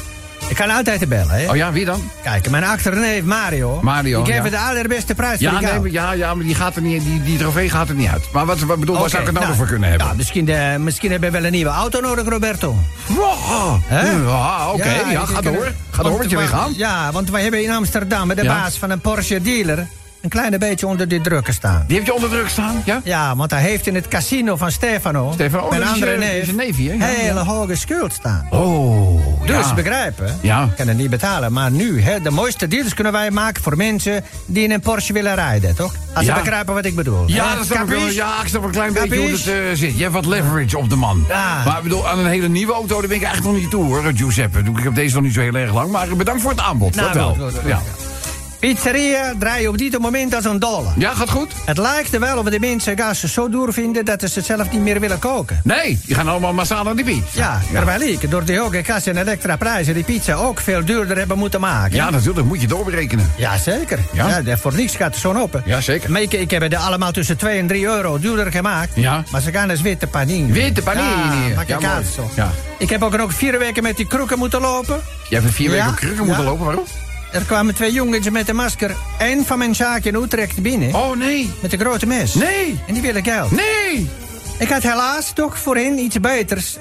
ik 0.49 0.57
kan 0.57 0.71
altijd 0.71 0.99
te 1.01 1.07
bellen, 1.07 1.31
hè? 1.35 1.49
Oh 1.51 1.57
ja, 1.57 1.73
wie 1.73 1.85
dan? 1.85 2.11
Kijk, 2.23 2.51
mijn 2.51 2.65
achterneef 2.65 3.23
Mario. 3.25 3.79
Mario, 3.83 4.21
Ik 4.21 4.27
geef 4.27 4.45
ja. 4.45 4.51
de 4.51 4.59
allerbeste 4.59 5.15
prijs 5.15 5.41
Ja, 5.41 5.51
voor 5.51 5.59
die 5.61 5.69
nee, 5.81 5.93
ja, 5.93 6.13
ja, 6.13 6.35
maar 6.35 6.45
die, 6.45 6.55
gaat 6.55 6.77
er 6.77 6.83
niet, 6.83 7.05
die, 7.05 7.23
die 7.23 7.39
trofee 7.39 7.71
gaat 7.71 7.89
er 7.89 7.95
niet 7.95 8.09
uit. 8.09 8.29
Maar 8.33 8.47
wat, 8.47 8.59
wat 8.61 8.81
bedoel, 8.81 8.99
waar 8.99 9.09
zou 9.11 9.23
ik 9.23 9.29
het 9.29 9.37
nou, 9.39 9.47
nou, 9.47 9.49
nog 9.49 9.57
voor 9.57 9.67
kunnen 9.67 9.89
hebben? 9.89 10.07
Ja, 10.07 10.13
misschien, 10.15 10.45
de, 10.45 10.77
misschien 10.79 11.11
hebben 11.11 11.31
we 11.33 11.37
wel 11.37 11.47
een 11.47 11.53
nieuwe 11.53 11.71
auto 11.71 12.01
nodig, 12.01 12.29
Roberto. 12.29 12.77
Wow. 13.07 13.79
Hè? 13.85 14.11
Ja, 14.11 14.71
oké. 14.73 14.95
Ja, 15.11 15.25
ga 15.27 15.41
door. 15.41 15.73
Ga 15.91 16.03
door 16.03 16.19
met 16.19 16.31
je 16.31 16.37
maar- 16.37 16.45
lichaam. 16.45 16.73
Ja, 16.77 17.13
want 17.13 17.31
wij 17.31 17.43
hebben 17.43 17.63
in 17.63 17.71
Amsterdam 17.71 18.27
met 18.27 18.37
de 18.37 18.43
Ja. 18.43 18.55
baas 18.55 18.77
van 18.77 18.91
een 18.91 19.01
Porsche 19.01 19.43
dealer... 19.43 19.87
een 20.27 20.41
klein 20.41 20.59
beetje 20.59 20.87
onder 20.87 21.09
de 21.09 21.21
drukken 21.21 21.55
staan. 21.55 21.85
Die 21.87 21.97
heb 21.97 22.07
je 22.07 22.15
onder 22.15 22.29
druk 22.31 22.49
staan, 22.49 22.83
ja? 22.85 23.01
Ja, 23.05 23.37
want 23.37 23.51
hij 23.51 23.61
heeft 23.61 23.87
in 23.87 23.95
het 23.95 24.09
casino 24.09 24.57
van 24.57 24.71
Stefano... 24.71 25.31
Stefano, 25.35 25.65
oh, 25.65 25.71
dat 25.71 25.81
is 25.81 25.89
andere 25.89 26.17
neef... 26.19 26.43
is 26.43 26.49
een 26.49 26.57
neefje, 26.57 26.91
hè? 26.91 26.97
Ja, 26.97 27.05
hele 27.19 27.35
ja. 27.35 27.45
hoge 27.45 27.75
schuld 27.77 28.13
staan. 28.13 28.47
Oh, 28.51 29.47
Dus 29.47 29.67
ja. 29.67 29.75
begrijpen, 29.75 30.39
Ja. 30.43 30.69
kan 30.77 30.89
het 30.89 30.97
niet 30.97 31.11
betalen. 31.11 31.53
Maar 31.53 31.71
nu, 31.71 32.01
hè, 32.03 32.21
de 32.21 32.31
mooiste 32.31 32.69
deals 32.69 32.95
kunnen 32.95 33.13
wij 33.13 33.31
maken 33.31 33.63
voor 33.63 33.77
mensen 33.77 34.25
die 34.47 34.65
in 34.65 34.71
een 34.71 34.81
Porsche 34.81 35.13
willen 35.13 35.35
rijden, 35.35 35.75
toch? 35.75 35.95
Als 36.15 36.25
ze 36.27 36.33
begrijpen 36.33 36.75
wat 36.75 36.85
ik 36.85 36.95
bedoel. 36.95 37.23
Ja, 37.27 37.49
Hè? 37.51 37.57
dat 37.57 37.67
snap 37.67 37.83
ik 37.83 37.89
wel. 37.89 38.09
Ja, 38.09 38.43
ik 38.43 38.49
snap 38.49 38.65
een 38.65 38.71
klein 38.71 38.93
beetje 38.93 39.17
hoe 39.19 39.31
het 39.31 39.47
eh, 39.47 39.55
zit. 39.73 39.97
Je 39.97 40.03
hebt 40.03 40.15
wat 40.15 40.27
leverage 40.27 40.79
op 40.79 40.89
de 40.91 40.97
man. 40.97 41.25
Ja. 41.29 41.63
Maar 41.65 41.77
ik 41.77 41.83
bedoel, 41.83 42.09
aan 42.09 42.19
een 42.19 42.27
hele 42.27 42.49
nieuwe 42.49 42.73
auto, 42.73 42.99
daar 42.99 43.09
ben 43.09 43.17
ik 43.17 43.23
eigenlijk 43.23 43.53
nog 43.53 43.63
niet 43.63 43.71
toe, 43.71 43.85
hoor, 43.85 44.03
Giuseppe. 44.15 44.59
Ik 44.59 44.83
heb 44.83 44.95
deze 44.95 45.15
nog 45.15 45.23
niet 45.25 45.35
zo 45.35 45.41
heel 45.41 45.55
erg 45.55 45.73
lang, 45.73 45.91
maar 45.91 46.09
bedankt 46.17 46.43
voor 46.43 46.51
het 46.51 46.61
aanbod. 46.61 46.95
Nou, 46.95 47.07
dat 47.07 47.17
wel. 47.17 47.29
goed, 47.35 47.43
goed, 47.53 47.61
goed. 47.61 47.69
Ja. 47.71 47.83
Pizzeria 48.59 49.33
draai 49.39 49.63
je 49.63 49.69
op 49.69 49.79
dit 49.79 49.99
moment 49.99 50.35
als 50.35 50.45
een 50.45 50.59
dolle. 50.59 50.89
ja, 50.97 51.15
gaat 51.15 51.31
goed? 51.31 51.53
Het 51.65 51.79
lijkt 51.79 52.15
er 52.15 52.21
wel 52.21 52.39
of 52.39 52.45
de 52.45 52.61
mensen 52.61 52.99
gas 52.99 53.21
zo 53.25 53.49
duur 53.49 53.73
vinden 53.73 54.05
dat 54.05 54.21
ze 54.21 54.29
het 54.35 54.45
zelf 54.47 54.71
niet 54.71 54.81
meer 54.81 55.01
willen 55.01 55.19
koken. 55.19 55.61
Nee, 55.65 55.99
die 56.05 56.15
gaan 56.15 56.29
allemaal 56.29 56.53
massaal 56.53 56.85
naar 56.85 56.97
die 56.97 57.05
pizza. 57.05 57.25
Ja, 57.33 57.61
terwijl 57.73 58.01
ik 58.01 58.31
door 58.31 58.45
de 58.45 58.57
hoge 58.57 58.85
gas 58.85 59.07
en 59.07 59.29
extra 59.29 59.57
prijzen 59.57 59.95
die 59.95 60.05
pizza 60.05 60.35
ook 60.35 60.61
veel 60.61 60.85
duurder 60.85 61.17
hebben 61.19 61.39
moeten 61.39 61.61
maken. 61.61 61.95
Ja, 61.97 62.11
natuurlijk, 62.11 62.47
moet 62.47 62.61
je 62.61 62.67
doorberekenen. 62.67 63.31
Ja, 63.37 63.59
zeker. 63.59 63.99
Ja? 64.13 64.41
Ja? 64.45 64.57
voor 64.57 64.75
niks 64.75 64.97
gaat 64.97 65.11
het 65.13 65.21
zo 65.21 65.33
open. 65.35 65.63
Ja, 65.65 65.81
zeker. 65.81 66.11
Maar 66.11 66.23
ik, 66.23 66.33
ik 66.33 66.51
heb 66.51 66.63
het 66.63 66.75
allemaal 66.75 67.13
tussen 67.13 67.37
2 67.37 67.59
en 67.59 67.67
3 67.67 67.85
euro 67.85 68.19
duurder 68.19 68.53
gemaakt. 68.53 68.91
Ja. 68.95 69.23
Maar 69.31 69.41
ze 69.41 69.53
gaan 69.53 69.69
dus 69.69 69.81
witte 69.81 70.07
panini. 70.07 70.53
Witte 70.53 70.83
panini. 70.83 71.49
Ja, 71.49 71.55
maak 71.57 71.67
je 71.67 71.73
Ja, 71.73 71.79
kaas. 71.79 72.07
Ja. 72.35 72.51
Ik 72.79 72.91
heb 72.91 73.03
ook 73.03 73.17
nog 73.17 73.33
vier 73.35 73.59
weken 73.59 73.83
met 73.83 73.97
die 73.97 74.07
kroeken 74.07 74.39
moeten 74.39 74.61
lopen. 74.61 75.01
Jij 75.29 75.41
hebt 75.41 75.53
vier 75.55 75.71
Ja? 75.71 75.75
weken 75.75 75.89
op 75.91 75.97
krukken 75.97 76.25
moeten 76.27 76.45
Ja. 76.45 76.51
lopen, 76.51 76.65
waarom? 76.65 76.85
Er 77.33 77.43
kwamen 77.43 77.75
twee 77.75 77.93
jongens 77.93 78.31
met 78.31 78.49
een 78.49 78.57
masker. 78.57 78.97
Eén 79.19 79.47
van 79.47 79.59
mijn 79.59 79.75
zaak 79.75 80.05
in 80.05 80.15
Utrecht 80.15 80.63
binnen. 80.63 80.95
Oh, 80.95 81.17
nee. 81.17 81.51
Met 81.61 81.73
een 81.73 81.79
grote 81.79 82.07
mes. 82.07 82.35
Nee. 82.35 82.81
En 82.87 82.93
die 82.93 83.03
willen 83.03 83.25
geld. 83.25 83.51
Nee. 83.51 84.11
Ik 84.59 84.69
had 84.69 84.83
helaas 84.83 85.33
toch 85.35 85.59
voor 85.59 85.77
hen 85.77 85.99
iets 85.99 86.21
beters 86.21 86.77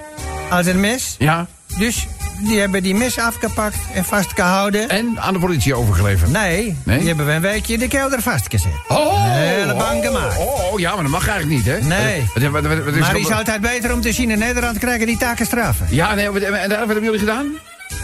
als 0.49 0.65
een 0.65 0.79
mes. 0.79 1.15
Ja. 1.19 1.47
Dus 1.77 2.08
die 2.39 2.60
hebben 2.60 2.84
die 2.84 2.95
mes 2.95 3.19
afgepakt 3.19 3.77
en 3.93 4.05
vastgehouden. 4.05 4.89
En 4.89 5.19
aan 5.19 5.34
de 5.34 5.39
politie 5.39 5.75
overgeleverd. 5.75 6.31
Nee, 6.31 6.77
Nee? 6.84 6.97
die 6.97 7.08
hebben 7.08 7.25
we 7.25 7.31
een 7.31 7.41
weekje 7.41 7.73
in 7.73 7.79
de 7.79 7.88
kelder 7.88 8.21
vastgezet. 8.21 8.71
Oh, 8.88 9.25
Een 9.25 9.31
hele 9.31 9.75
bang 9.75 9.99
oh, 9.99 10.05
gemaakt. 10.05 10.38
Oh, 10.38 10.73
oh, 10.73 10.79
ja, 10.79 10.93
maar 10.93 11.03
dat 11.03 11.12
mag 11.12 11.27
eigenlijk 11.27 11.58
niet, 11.58 11.75
hè? 11.75 11.81
Nee. 11.81 12.25
Wat, 12.34 12.43
wat, 12.43 12.63
wat, 12.65 12.84
wat 12.84 12.93
is 12.93 12.99
Maar 12.99 13.13
het 13.13 13.19
is 13.19 13.31
altijd 13.31 13.62
beter 13.62 13.93
om 13.93 14.01
te 14.01 14.12
zien 14.13 14.31
in 14.31 14.39
Nederland 14.39 14.77
krijgen 14.77 15.08
die 15.08 15.17
taken 15.17 15.45
straffen. 15.45 15.88
Ja, 15.89 16.13
nee, 16.13 16.25
en 16.25 16.69
daar, 16.69 16.79
wat 16.79 16.88
hebben 16.88 17.03
jullie 17.03 17.19
gedaan? 17.19 17.45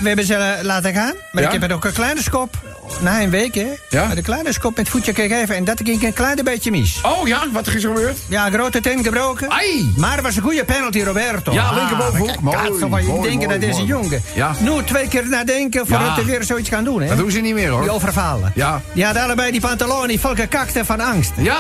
We 0.01 0.07
hebben 0.07 0.25
ze 0.25 0.35
eh, 0.35 0.63
laten 0.63 0.93
gaan. 0.93 1.13
Maar 1.31 1.43
Ja? 1.43 1.51
ik 1.51 1.59
heb 1.61 1.69
er 1.69 1.75
ook 1.75 1.85
een 1.85 1.93
kleine 1.93 2.21
schop. 2.21 2.55
Na 2.99 3.21
een 3.21 3.29
week, 3.29 3.55
hè? 3.55 3.67
Ja? 3.89 4.07
Met 4.07 4.17
een 4.17 4.23
kleine 4.23 4.53
schop 4.53 4.77
met 4.77 4.89
voetje 4.89 5.13
gegeven. 5.13 5.55
En 5.55 5.63
dat 5.63 5.81
ging 5.83 6.03
een 6.03 6.13
klein 6.13 6.39
beetje 6.43 6.71
mis. 6.71 6.99
Oh 7.03 7.27
ja, 7.27 7.43
wat 7.51 7.67
is 7.67 7.73
er 7.73 7.79
gebeurd? 7.79 8.17
Ja, 8.27 8.49
grote 8.49 8.79
teen 8.81 9.03
gebroken. 9.03 9.49
Ai! 9.49 9.93
Maar 9.97 10.13
het 10.15 10.21
was 10.21 10.35
een 10.35 10.41
goede 10.41 10.63
penalty, 10.65 11.01
Roberto. 11.03 11.51
Ja, 11.53 11.71
linkerbovenhoek. 11.73 12.27
kijk, 12.27 12.41
Mooi, 12.41 12.55
van 12.79 13.01
je 13.01 13.07
mooi, 13.07 13.21
denken 13.29 13.47
mooi, 13.47 13.59
dat 13.59 13.69
deze 13.69 13.85
jongen. 13.85 14.21
Ja. 14.33 14.51
Nu 14.59 14.83
twee 14.83 15.07
keer 15.07 15.27
nadenken 15.29 15.87
voordat 15.87 16.07
Ja. 16.07 16.15
ze 16.15 16.25
weer 16.25 16.43
zoiets 16.43 16.69
gaan 16.69 16.83
doen, 16.83 17.01
hè? 17.01 17.07
Dat 17.07 17.17
doen 17.17 17.31
ze 17.31 17.39
niet 17.39 17.53
meer, 17.53 17.69
hoor. 17.69 17.81
Die 17.81 17.91
overvallen. 17.91 18.51
Ja. 18.55 18.81
Die 18.93 19.05
hadden 19.05 19.23
allebei 19.23 19.51
die 19.51 19.61
pantaloni 19.61 20.19
vol 20.19 20.35
gekakte 20.35 20.85
van 20.85 20.99
angst. 20.99 21.31
Ja? 21.37 21.59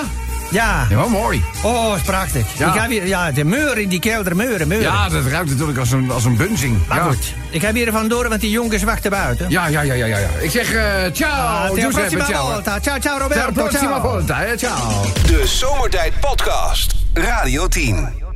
Ja. 0.51 0.85
Ja, 0.89 1.07
mooi. 1.07 1.43
Oh, 1.63 1.93
is 1.95 2.01
prachtig. 2.01 2.45
Ja. 2.57 2.73
Ik 2.73 2.81
heb 2.81 2.89
hier, 2.89 3.07
ja, 3.07 3.31
de 3.31 3.43
muur 3.43 3.77
in 3.77 3.89
die 3.89 3.99
kelder, 3.99 4.35
muren, 4.35 4.67
muren. 4.67 4.83
Ja, 4.83 5.09
dat 5.09 5.25
ruikt 5.25 5.49
natuurlijk 5.49 5.77
als 5.77 5.91
een, 5.91 6.11
als 6.11 6.25
een 6.25 6.35
bunzing. 6.37 6.77
Maar 6.87 6.97
ja. 6.97 7.03
goed, 7.03 7.33
ik 7.49 7.61
heb 7.61 7.75
hier 7.75 7.91
vandoor, 7.91 8.29
want 8.29 8.41
die 8.41 8.49
jongens 8.49 8.83
wachten 8.83 9.11
buiten. 9.11 9.49
Ja, 9.49 9.67
ja, 9.67 9.81
ja, 9.81 9.93
ja, 9.93 10.05
ja. 10.05 10.17
ja. 10.17 10.27
Ik 10.39 10.51
zeg 10.51 10.73
eh 10.73 10.83
ciao, 11.13 11.31
Ah, 11.31 11.69
till 11.71 11.91
Giuseppe, 11.91 12.23
ciao. 12.25 12.51
volta. 12.51 12.79
Ciao, 12.79 12.99
ciao 12.99 13.17
Roberto. 13.19 13.51
prossima 13.51 13.79
ciao. 13.99 14.01
volta, 14.01 14.35
hè, 14.37 14.57
ciao. 14.57 15.01
De 15.27 15.41
Zomertijd 15.47 16.13
Podcast. 16.19 16.95
Radio 17.13 17.67
10. 17.67 18.30